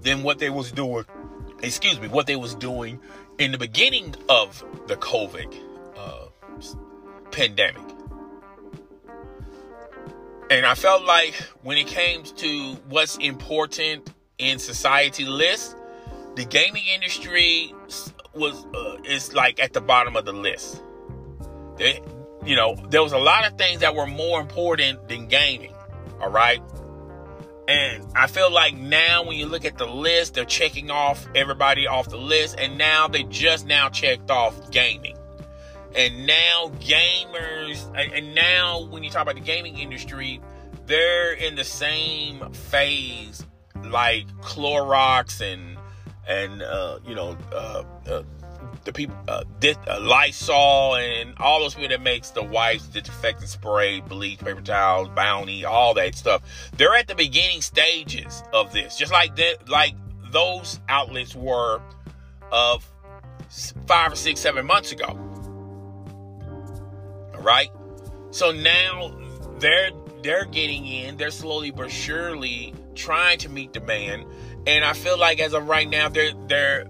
[0.02, 1.06] than what they was doing.
[1.62, 3.00] Excuse me, what they was doing
[3.38, 5.56] in the beginning of the COVID
[5.96, 6.28] uh,
[7.32, 7.82] pandemic.
[10.50, 11.34] And I felt like
[11.64, 15.76] when it came to what's important in society list,
[16.36, 17.74] the gaming industry
[18.34, 20.82] was uh, is like at the bottom of the list.
[21.78, 22.02] They,
[22.46, 25.74] you know, there was a lot of things that were more important than gaming.
[26.19, 26.62] All right.
[27.67, 31.88] And I feel like now when you look at the list, they're checking off everybody
[31.88, 35.17] off the list, and now they just now checked off gaming.
[35.96, 40.41] And now gamers, and now when you talk about the gaming industry,
[40.88, 43.46] they're in the same phase
[43.86, 45.73] like Clorox and
[46.28, 48.24] and uh, you know uh, uh,
[48.84, 54.02] the people uh, uh, Lysol and all those people that makes the wipes, disinfectant spray,
[54.02, 56.42] bleach, paper towels, Bounty, all that stuff.
[56.78, 59.96] They're at the beginning stages of this, just like like
[60.32, 61.82] those outlets were
[62.52, 62.86] of
[63.88, 65.18] five or six, seven months ago.
[67.36, 67.70] All right,
[68.32, 69.16] so now
[69.60, 69.92] they're
[70.24, 71.18] they're getting in.
[71.18, 74.26] They're slowly but surely trying to meet demand
[74.65, 76.86] and I feel like as of right now, they're they're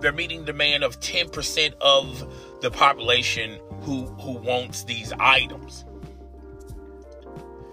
[0.00, 5.84] they're meeting the demand of 10% of the population who who wants these items.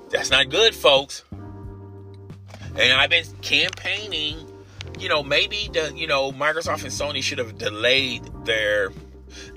[0.09, 1.23] That's not good, folks.
[1.31, 4.51] And I've been campaigning,
[4.99, 8.91] you know, maybe the you know, Microsoft and Sony should have delayed their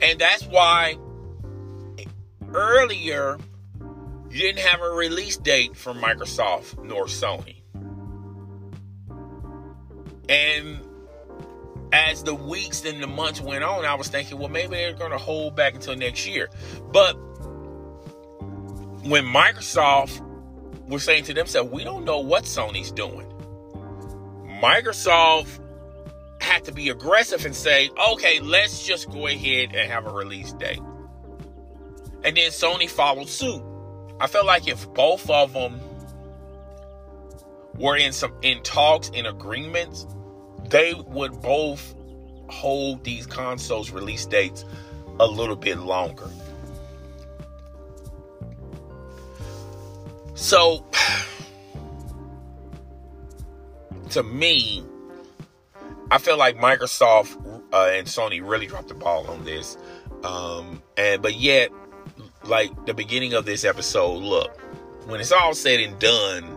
[0.03, 0.97] and that's why
[2.55, 3.39] earlier
[4.31, 7.56] you didn't have a release date for Microsoft nor Sony.
[10.29, 10.81] And
[11.93, 15.13] as the weeks and the months went on, I was thinking, well, maybe they're going
[15.13, 16.49] to hold back until next year.
[16.93, 17.15] But
[19.05, 20.21] when Microsoft
[20.89, 23.27] was saying to themselves, we don't know what Sony's doing,
[24.61, 25.61] Microsoft
[26.41, 30.53] had to be aggressive and say, okay, let's just go ahead and have a release
[30.53, 30.81] date.
[32.25, 33.63] And then Sony followed suit.
[34.21, 35.81] I felt like if both of them
[37.79, 40.07] were in some in talks in agreements
[40.71, 41.95] they would both
[42.49, 44.65] hold these consoles release dates
[45.19, 46.29] a little bit longer.
[50.35, 50.85] So,
[54.11, 54.85] to me,
[56.11, 57.37] I feel like Microsoft
[57.73, 59.77] uh, and Sony really dropped the ball on this.
[60.23, 61.71] Um, and but yet,
[62.45, 64.61] like the beginning of this episode, look,
[65.07, 66.56] when it's all said and done,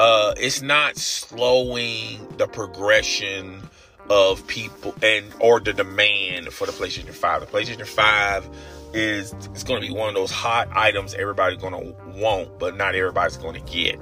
[0.00, 3.60] uh, it's not slowing the progression
[4.08, 7.40] of people and or the demand for the PlayStation 5.
[7.42, 8.48] The PlayStation 5
[8.94, 12.78] is it's going to be one of those hot items everybody's going to want, but
[12.78, 14.00] not everybody's going to get.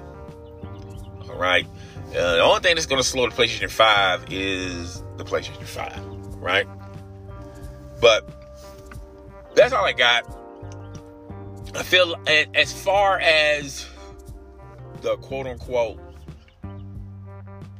[1.29, 1.67] All right.
[2.11, 6.37] Uh, the only thing that's going to slow the PlayStation 5 is the PlayStation 5,
[6.37, 6.69] right?
[8.01, 8.25] But
[9.57, 10.33] that's all I got.
[11.75, 12.15] I feel
[12.55, 13.85] as far as
[15.01, 15.99] the quote unquote,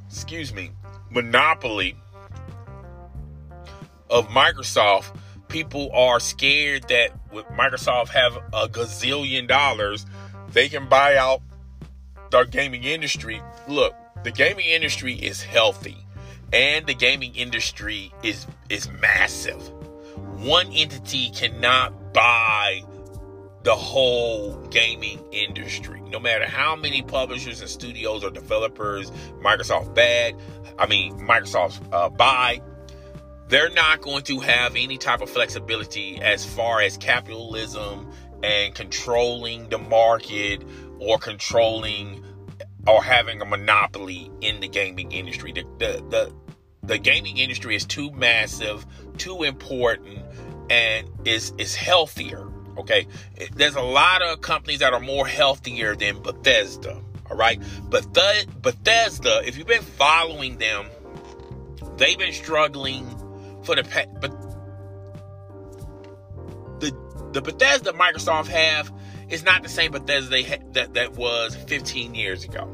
[0.09, 0.71] excuse me,
[1.11, 1.97] monopoly
[4.11, 5.17] of Microsoft,
[5.49, 10.07] people are scared that with Microsoft have a gazillion dollars,
[10.53, 11.43] they can buy out
[12.31, 13.43] the gaming industry.
[13.67, 13.95] Look,
[14.25, 15.97] the gaming industry is healthy
[16.53, 19.61] and the gaming industry is is massive.
[20.39, 22.83] One entity cannot buy
[23.69, 26.01] the whole gaming industry.
[26.09, 29.11] No matter how many publishers and studios or developers
[29.43, 30.35] Microsoft bad,
[30.79, 32.63] I mean Microsoft uh, buy,
[33.49, 38.11] they're not going to have any type of flexibility as far as capitalism
[38.43, 40.65] and controlling the market
[40.99, 42.25] or controlling
[42.87, 45.53] or having a monopoly in the gaming industry.
[45.53, 46.33] The the the,
[46.85, 48.87] the gaming industry is too massive,
[49.19, 50.21] too important,
[50.71, 52.48] and is is healthier
[52.79, 53.07] Okay,
[53.55, 57.01] there's a lot of companies that are more healthier than Bethesda.
[57.31, 57.61] All right,
[57.91, 60.87] but the, Bethesda, if you've been following them,
[61.97, 63.07] they've been struggling
[63.65, 63.83] for the
[64.21, 64.31] but
[66.81, 66.97] the
[67.33, 68.93] the Bethesda Microsoft have
[69.29, 72.73] is not the same Bethesda they ha- that that was 15 years ago.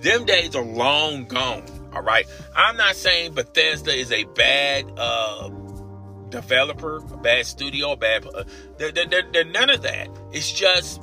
[0.00, 1.64] Them days are long gone.
[1.94, 5.48] All right, I'm not saying Bethesda is a bad uh,
[6.40, 8.26] developer, a bad studio, a bad.
[8.26, 8.44] Uh,
[8.78, 10.08] they're, they're, they're none of that.
[10.32, 11.02] It's just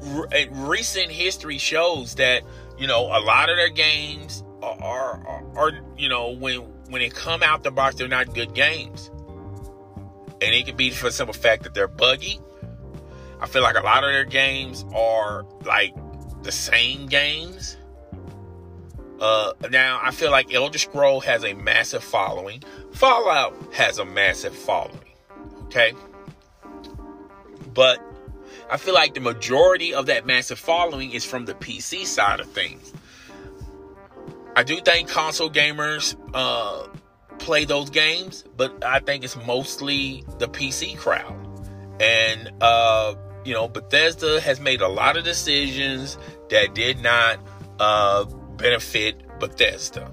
[0.00, 2.42] re- recent history shows that
[2.78, 7.08] you know a lot of their games are, are, are you know when when they
[7.08, 9.10] come out the box they're not good games,
[10.40, 12.40] and it could be for the simple fact that they're buggy.
[13.40, 15.94] I feel like a lot of their games are like
[16.42, 17.76] the same games.
[19.20, 22.62] Uh, now I feel like Elder Scroll has a massive following.
[22.92, 25.00] Fallout has a massive following.
[25.64, 25.92] Okay.
[27.72, 28.00] But
[28.70, 32.50] I feel like the majority of that massive following is from the PC side of
[32.50, 32.92] things.
[34.56, 36.86] I do think console gamers uh,
[37.38, 41.34] play those games, but I think it's mostly the PC crowd.
[42.00, 46.16] And, uh, you know, Bethesda has made a lot of decisions
[46.50, 47.40] that did not
[47.80, 48.24] uh,
[48.56, 50.10] benefit Bethesda.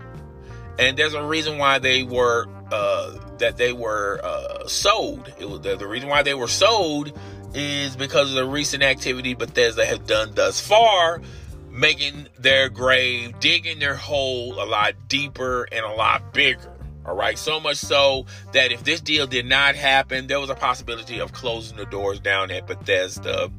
[0.79, 5.31] And there's a reason why they were uh, that they were uh, sold.
[5.39, 7.11] It was the, the reason why they were sold
[7.53, 11.21] is because of the recent activity Bethesda has done thus far,
[11.69, 16.71] making their grave, digging their hole a lot deeper and a lot bigger.
[17.05, 20.55] All right, so much so that if this deal did not happen, there was a
[20.55, 23.51] possibility of closing the doors down at Bethesda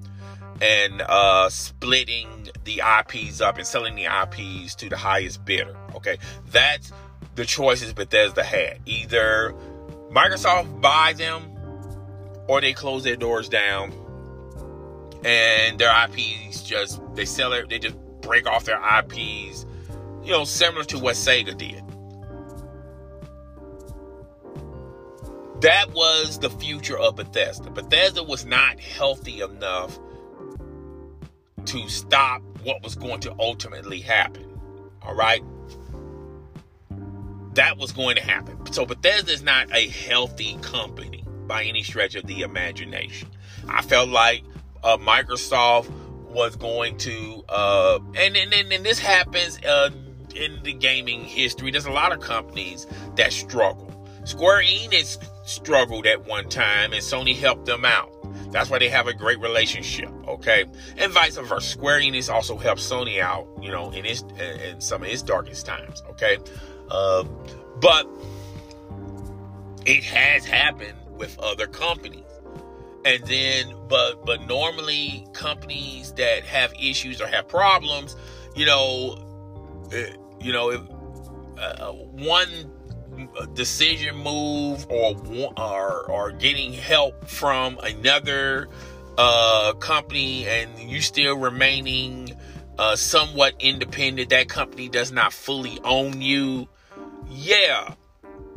[0.62, 5.76] and uh, splitting the IPs up and selling the IPs to the highest bidder.
[5.96, 6.18] Okay,
[6.52, 6.92] that's
[7.34, 8.78] the choices Bethesda had.
[8.86, 9.54] Either
[10.10, 11.42] Microsoft buy them
[12.46, 13.92] or they close their doors down
[15.24, 19.66] and their IPs just they sell it, they just break off their IPs,
[20.22, 21.82] you know, similar to what Sega did.
[25.60, 27.70] That was the future of Bethesda.
[27.70, 29.98] Bethesda was not healthy enough
[31.66, 34.46] to stop what was going to ultimately happen.
[35.02, 35.42] All right?
[37.54, 38.72] That was going to happen.
[38.72, 43.28] So Bethesda is not a healthy company by any stretch of the imagination.
[43.68, 44.42] I felt like
[44.82, 45.90] uh, Microsoft
[46.30, 49.90] was going to, uh, and, and, and this happens uh,
[50.34, 51.70] in the gaming history.
[51.70, 52.86] There's a lot of companies
[53.16, 53.88] that struggle.
[54.24, 58.11] Square Enix struggled at one time, and Sony helped them out.
[58.53, 60.66] That's why they have a great relationship, okay?
[60.98, 61.61] And vice versa.
[61.66, 65.64] Square Enix also helped Sony out, you know, in its in some of its darkest
[65.64, 66.36] times, okay?
[66.90, 67.24] Uh,
[67.80, 68.07] but
[69.86, 72.24] it has happened with other companies.
[73.05, 78.16] And then, but but normally companies that have issues or have problems,
[78.55, 80.82] you know, eh, you know, if
[81.59, 82.70] uh, one
[83.54, 85.16] decision move or
[85.56, 88.68] or or getting help from another
[89.18, 92.34] uh, company and you still remaining
[92.78, 96.68] uh, somewhat independent, that company does not fully own you.
[97.28, 97.94] Yeah,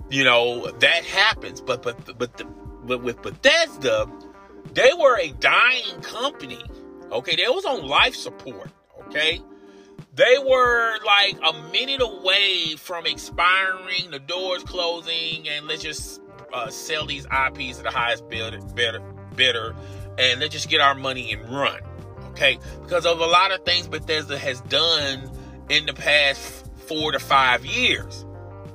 [0.10, 1.62] you know that happens.
[1.62, 4.08] But but but the, but with Bethesda,
[4.74, 6.64] they were a dying company.
[7.12, 8.70] Okay, they was on life support.
[9.08, 9.42] Okay,
[10.16, 16.22] they were like a minute away from expiring, the doors closing, and let's just
[16.54, 19.02] uh, sell these IPs to the highest bidder, bidder,
[19.36, 19.76] bidder,
[20.18, 21.80] and let's just get our money and run.
[22.32, 25.30] Okay, because of a lot of things Bethesda has done
[25.70, 28.26] in the past four to five years.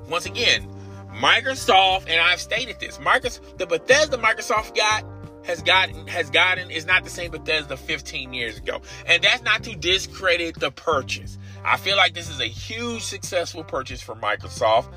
[0.09, 0.69] Once again,
[1.13, 5.05] Microsoft, and I've stated this, Microsoft, the Bethesda Microsoft got
[5.45, 8.81] has gotten has gotten is not the same Bethesda 15 years ago.
[9.07, 11.39] And that's not to discredit the purchase.
[11.65, 14.93] I feel like this is a huge successful purchase for Microsoft.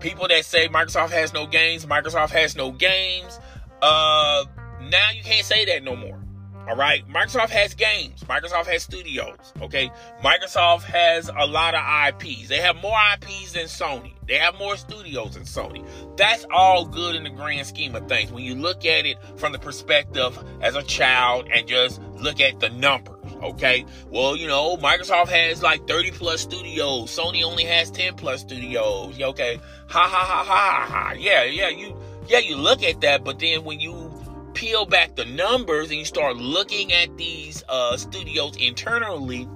[0.00, 3.38] People that say Microsoft has no games, Microsoft has no games,
[3.80, 4.44] uh
[4.82, 6.22] now you can't say that no more.
[6.68, 7.06] All right.
[7.08, 8.22] Microsoft has games.
[8.22, 9.52] Microsoft has studios.
[9.60, 9.90] Okay.
[10.22, 12.48] Microsoft has a lot of IPs.
[12.48, 14.14] They have more IPs than Sony.
[14.32, 15.86] They have more studios than Sony.
[16.16, 18.32] That's all good in the grand scheme of things.
[18.32, 22.58] When you look at it from the perspective as a child and just look at
[22.58, 23.30] the numbers.
[23.42, 23.84] Okay.
[24.08, 27.14] Well, you know, Microsoft has like 30 plus studios.
[27.14, 29.20] Sony only has 10 plus studios.
[29.20, 29.60] Okay.
[29.90, 31.12] Ha ha ha ha ha.
[31.18, 31.44] Yeah.
[31.44, 31.68] Yeah.
[31.68, 31.94] You,
[32.26, 34.10] yeah, you look at that, but then when you
[34.54, 39.46] peel back the numbers and you start looking at these uh, studios internally,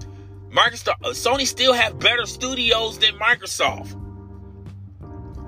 [0.51, 4.03] Microsoft, uh, Sony still have better studios than Microsoft.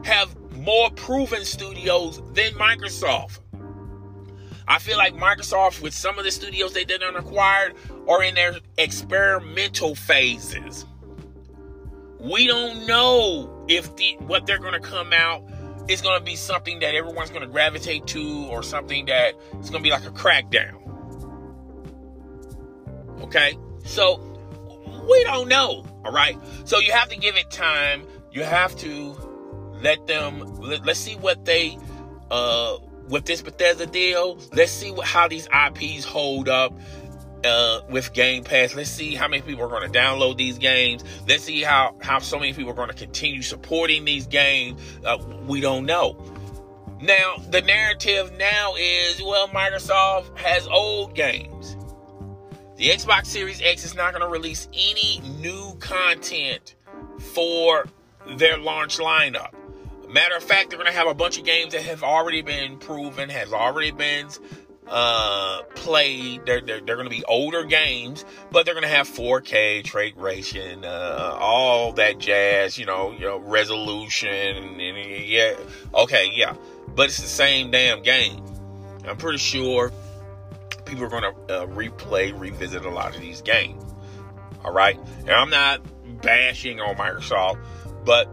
[0.04, 3.40] Have more proven studios than Microsoft.
[4.66, 7.74] I feel like Microsoft, with some of the studios they did acquired,
[8.06, 10.84] are in their experimental phases.
[12.20, 15.42] We don't know if the what they're going to come out
[15.88, 19.70] is going to be something that everyone's going to gravitate to, or something that it's
[19.70, 20.76] going to be like a crackdown.
[23.22, 24.20] Okay, so
[25.08, 25.86] we don't know.
[26.04, 28.06] All right, so you have to give it time.
[28.32, 29.27] You have to
[29.82, 30.40] let them.
[30.60, 31.78] Let, us see what they
[32.30, 34.38] uh with this Bethesda deal.
[34.52, 36.78] Let's see what, how these IPs hold up
[37.44, 38.74] uh, with Game Pass.
[38.74, 41.04] Let's see how many people are going to download these games.
[41.26, 44.80] Let's see how how so many people are going to continue supporting these games.
[45.04, 46.22] Uh, we don't know.
[47.00, 51.76] Now the narrative now is well, Microsoft has old games.
[52.76, 56.76] The Xbox Series X is not going to release any new content
[57.34, 57.86] for
[58.36, 59.52] their launch lineup.
[60.08, 62.78] Matter of fact, they're going to have a bunch of games that have already been
[62.78, 64.28] proven, has already been
[64.86, 66.46] uh, played.
[66.46, 70.12] They're, they're, they're going to be older games, but they're going to have 4K, ray
[70.12, 74.30] tracing, uh, all that jazz, you know, you know, resolution.
[74.30, 75.54] And, and, yeah,
[75.94, 76.54] okay, yeah.
[76.94, 78.44] But it's the same damn game.
[79.06, 79.92] I'm pretty sure
[80.84, 83.84] people are going to uh, replay, revisit a lot of these games.
[84.64, 84.98] All right.
[85.20, 85.82] And I'm not
[86.22, 87.58] bashing on Microsoft,
[88.04, 88.28] but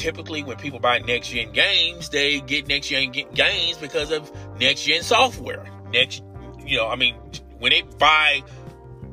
[0.00, 4.84] typically when people buy next gen games, they get next gen games because of next
[4.84, 5.66] gen software.
[5.92, 6.22] Next,
[6.64, 7.14] you know, I mean,
[7.58, 8.42] when they buy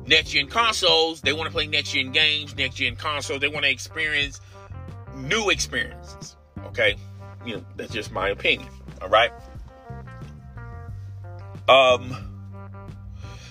[0.06, 3.40] next gen consoles, they want to play next gen games, next gen consoles.
[3.40, 4.40] They want to experience
[5.14, 6.36] new experiences.
[6.68, 6.96] Okay,
[7.44, 8.68] you know, that's just my opinion.
[9.02, 9.30] All right.
[11.68, 12.16] Um.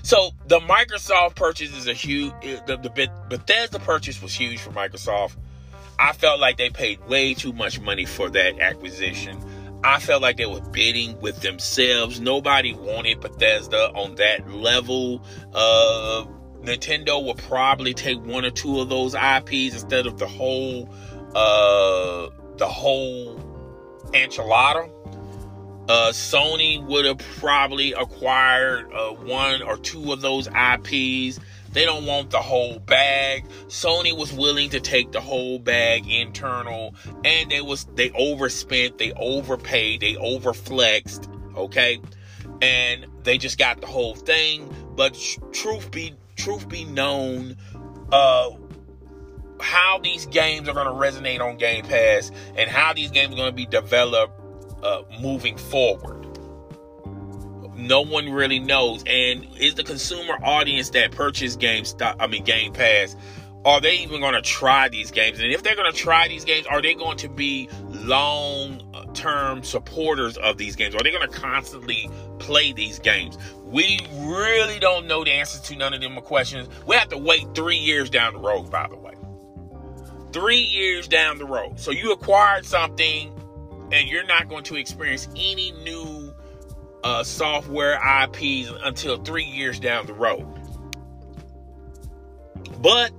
[0.01, 2.33] So the Microsoft purchase is a huge.
[2.41, 5.35] The, the Bethesda purchase was huge for Microsoft.
[5.99, 9.39] I felt like they paid way too much money for that acquisition.
[9.83, 12.19] I felt like they were bidding with themselves.
[12.19, 15.23] Nobody wanted Bethesda on that level.
[15.53, 16.25] Uh,
[16.61, 20.89] Nintendo will probably take one or two of those IPs instead of the whole,
[21.35, 23.37] uh, the whole
[24.13, 24.91] enchilada.
[25.89, 31.39] Uh, Sony would have probably acquired uh, one or two of those IPs.
[31.77, 33.47] They don't want the whole bag.
[33.67, 39.13] Sony was willing to take the whole bag internal, and they was they overspent, they
[39.13, 41.31] overpaid, they overflexed.
[41.55, 42.01] Okay,
[42.63, 44.73] and they just got the whole thing.
[44.95, 45.15] But
[45.51, 47.57] truth be truth be known,
[48.11, 48.49] uh,
[49.59, 53.37] how these games are going to resonate on Game Pass and how these games are
[53.37, 54.33] going to be developed
[54.83, 56.16] uh, moving forward
[57.77, 59.03] no one really knows.
[59.07, 63.15] And is the consumer audience that purchase GameStop, I mean Game Pass,
[63.65, 65.39] are they even going to try these games?
[65.39, 69.05] And if they're going to try these games, are they going to be long uh,
[69.13, 70.95] term supporters of these games?
[70.95, 72.09] Are they going to constantly
[72.39, 73.37] play these games?
[73.63, 76.69] We really don't know the answers to none of them questions.
[76.85, 79.15] We have to wait three years down the road, by the way.
[80.31, 81.79] Three years down the road.
[81.79, 83.33] So you acquired something
[83.91, 86.26] and you're not going to experience any new
[87.07, 87.93] uh, software
[88.23, 90.45] IPs until three years down the road.
[92.81, 93.11] But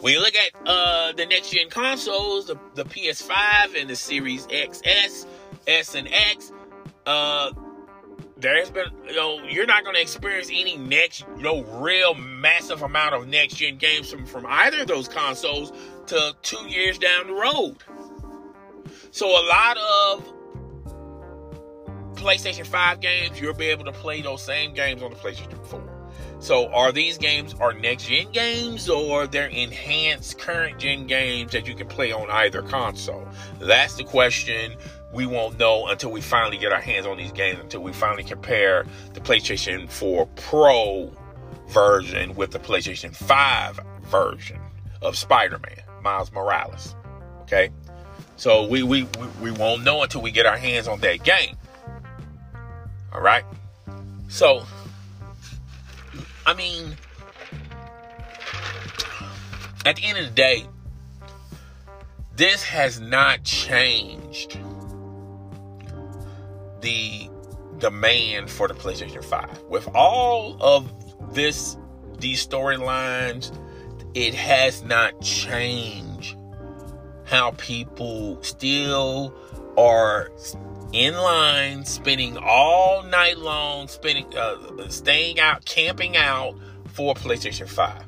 [0.00, 4.48] when you look at uh, the next gen consoles, the, the PS5 and the Series
[4.48, 5.26] XS,
[5.68, 6.50] S and X,
[7.06, 7.52] uh,
[8.38, 12.14] there has been, you know, you're not going to experience any next, you know, real
[12.14, 15.72] massive amount of next gen games from, from either of those consoles
[16.06, 17.76] to two years down the road.
[19.12, 20.41] So a lot of
[22.14, 26.02] PlayStation 5 games, you'll be able to play those same games on the PlayStation 4.
[26.40, 31.68] So are these games are next gen games or they're enhanced current gen games that
[31.68, 33.26] you can play on either console?
[33.60, 34.74] That's the question
[35.12, 38.24] we won't know until we finally get our hands on these games, until we finally
[38.24, 41.12] compare the PlayStation 4 Pro
[41.68, 44.60] version with the PlayStation 5 version
[45.00, 46.96] of Spider-Man, Miles Morales.
[47.42, 47.70] Okay?
[48.36, 51.56] So we, we, we, we won't know until we get our hands on that game.
[53.14, 53.44] All right.
[54.28, 54.64] So,
[56.46, 56.96] I mean,
[59.84, 60.66] at the end of the day,
[62.36, 64.58] this has not changed
[66.80, 67.28] the
[67.78, 69.64] demand for the PlayStation 5.
[69.68, 71.76] With all of this,
[72.18, 73.56] these storylines,
[74.14, 76.36] it has not changed
[77.24, 79.34] how people still
[79.76, 80.30] are
[80.92, 86.54] in line, spending all night long, spending, uh, staying out, camping out
[86.88, 88.04] for PlayStation 5.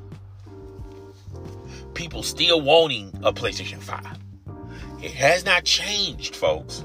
[1.93, 4.19] People still wanting a PlayStation 5.
[5.03, 6.83] It has not changed, folks.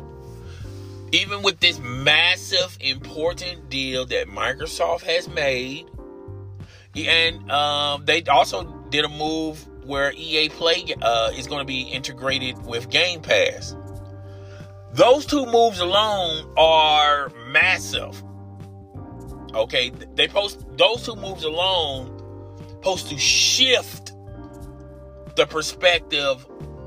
[1.13, 5.87] even with this massive, important deal that Microsoft has made,
[6.97, 11.83] and um, they also did a move where EA Play uh, is going to be
[11.83, 13.75] integrated with Game Pass.
[14.93, 18.23] Those two moves alone are massive.
[19.55, 22.17] Okay, they post those two moves alone
[22.69, 24.13] supposed to shift
[25.37, 26.47] the perspective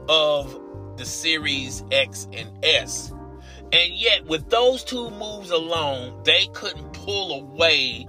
[0.09, 0.59] of
[0.97, 3.13] the Series X and S.
[3.71, 8.07] And yet, with those two moves alone, they couldn't pull away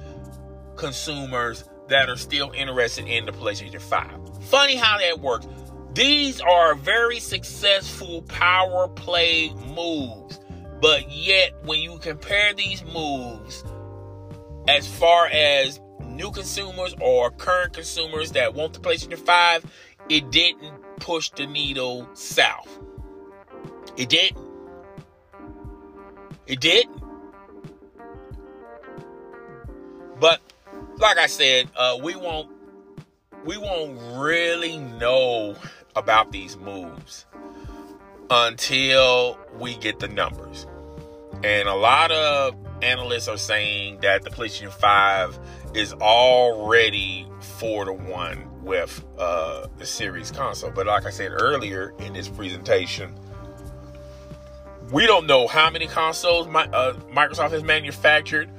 [0.77, 4.45] consumers that are still interested in the PlayStation 5.
[4.45, 5.47] Funny how that works.
[5.95, 10.41] These are very successful power play moves,
[10.81, 13.63] but yet, when you compare these moves
[14.67, 19.65] as far as new consumers or current consumers that want the PlayStation 5,
[20.09, 22.81] it didn't push the needle south.
[23.97, 24.45] It didn't.
[26.49, 27.03] It didn't.
[30.19, 30.41] But
[30.99, 32.51] like I said, uh, we won't
[33.45, 35.55] we won't really know
[35.97, 37.27] about these moves
[38.31, 40.67] until we get the numbers.
[41.43, 45.39] And a lot of analysts are saying that the PlayStation 5
[45.75, 50.71] is already four to one with uh, the series console.
[50.71, 53.15] But like I said earlier in this presentation,
[54.91, 58.51] we don't know how many consoles my, uh, Microsoft has manufactured,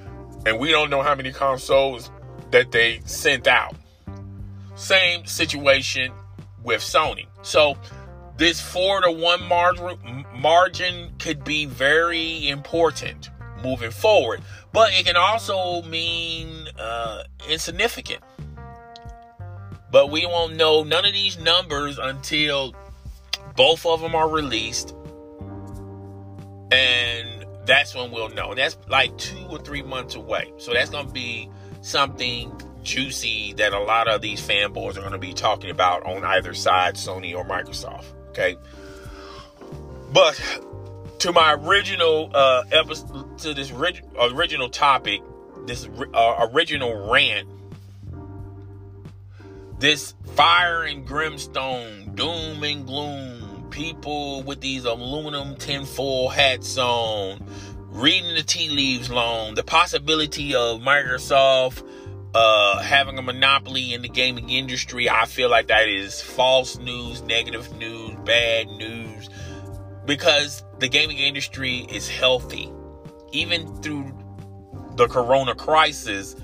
[0.46, 2.12] and we don't know how many consoles
[2.52, 3.76] that they sent out.
[4.76, 6.12] Same situation
[6.66, 7.28] with Sony.
[7.44, 7.78] So
[8.38, 13.30] this four to one margin margin could be very important
[13.64, 14.42] moving forward,
[14.74, 18.22] but it can also mean uh, insignificant.
[19.92, 22.76] But we won't know none of these numbers until
[23.56, 24.94] both of them are released,
[26.72, 28.50] and that's when we'll know.
[28.50, 30.52] And that's like two or three months away.
[30.58, 31.50] So that's going to be
[31.82, 32.52] something
[32.86, 36.54] juicy that a lot of these fanboys are going to be talking about on either
[36.54, 38.06] side, Sony or Microsoft.
[38.30, 38.56] Okay.
[40.14, 40.40] But
[41.20, 45.22] to my original uh, episode, to this ri- original topic,
[45.66, 47.50] this uh, original rant,
[49.80, 57.44] this fire and grimstone, doom and gloom, people with these aluminum tinfoil hats on,
[57.90, 61.84] reading the tea leaves long, the possibility of Microsoft
[62.36, 67.22] uh, having a monopoly in the gaming industry, I feel like that is false news,
[67.22, 69.30] negative news, bad news,
[70.06, 72.70] because the gaming industry is healthy.
[73.32, 74.12] Even through
[74.96, 76.36] the corona crisis,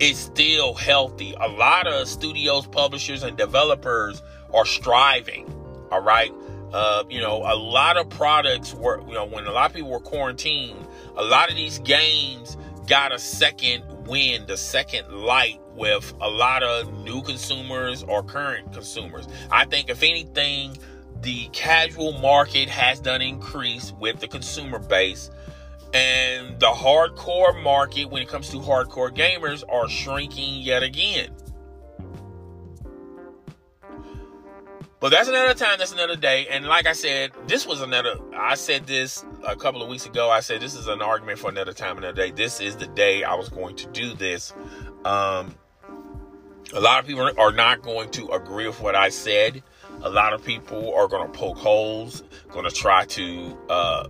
[0.00, 1.34] it's still healthy.
[1.38, 4.22] A lot of studios, publishers, and developers
[4.54, 5.46] are striving.
[5.90, 6.32] All right.
[6.72, 9.90] Uh, you know, a lot of products were, you know, when a lot of people
[9.90, 16.14] were quarantined, a lot of these games got a second wind, the second light with
[16.20, 19.26] a lot of new consumers or current consumers.
[19.50, 20.76] I think, if anything,
[21.20, 25.30] the casual market has done increase with the consumer base,
[25.92, 31.30] and the hardcore market, when it comes to hardcore gamers, are shrinking yet again.
[35.04, 36.46] But that's another time, that's another day.
[36.48, 40.30] And like I said, this was another, I said this a couple of weeks ago.
[40.30, 42.30] I said this is an argument for another time, another day.
[42.30, 44.54] This is the day I was going to do this.
[45.04, 45.56] Um,
[46.72, 49.62] a lot of people are not going to agree with what I said.
[50.00, 54.08] A lot of people are going to poke holes, going to try to uh,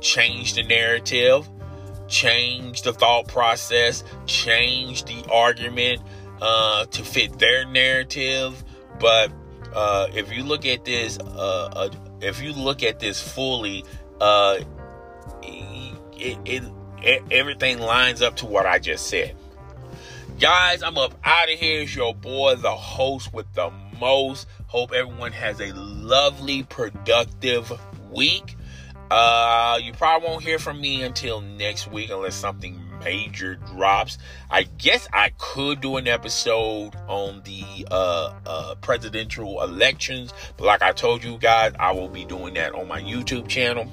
[0.00, 1.46] change the narrative,
[2.08, 6.00] change the thought process, change the argument
[6.40, 8.64] uh, to fit their narrative.
[8.98, 9.30] But
[9.76, 11.90] uh, if you look at this, uh, uh,
[12.22, 13.84] if you look at this fully,
[14.22, 14.58] uh,
[15.42, 16.62] it, it,
[17.02, 19.36] it, everything lines up to what I just said.
[20.40, 21.82] Guys, I'm up out of here.
[21.82, 23.70] It's your boy, the host with the
[24.00, 24.48] most.
[24.66, 27.70] Hope everyone has a lovely, productive
[28.10, 28.56] week.
[29.10, 34.18] Uh, you probably won't hear from me until next week unless something major drops.
[34.50, 40.82] I guess I could do an episode on the uh, uh, presidential elections, but like
[40.82, 43.88] I told you guys, I will be doing that on my YouTube channel.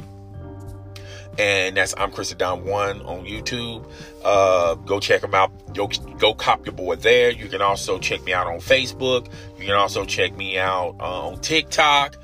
[1.37, 3.89] And that's I'm Chris Don One on YouTube.
[4.23, 5.73] Uh, go check them out.
[5.73, 5.87] Go
[6.19, 7.31] go cop your boy there.
[7.31, 9.31] You can also check me out on Facebook.
[9.57, 12.17] You can also check me out uh, on TikTok,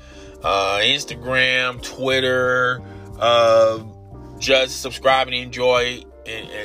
[0.44, 2.82] uh, Instagram, Twitter.
[3.18, 3.82] Uh,
[4.38, 6.04] just subscribe and enjoy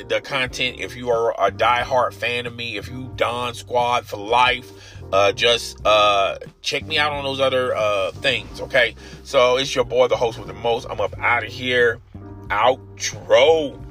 [0.08, 0.80] the content.
[0.80, 4.70] If you are a die-hard fan of me, if you Don Squad for life,
[5.12, 8.60] uh, just uh, check me out on those other uh, things.
[8.60, 8.94] Okay,
[9.24, 10.86] so it's your boy, the host with the most.
[10.90, 12.00] I'm up out of here.
[12.48, 13.85] outro.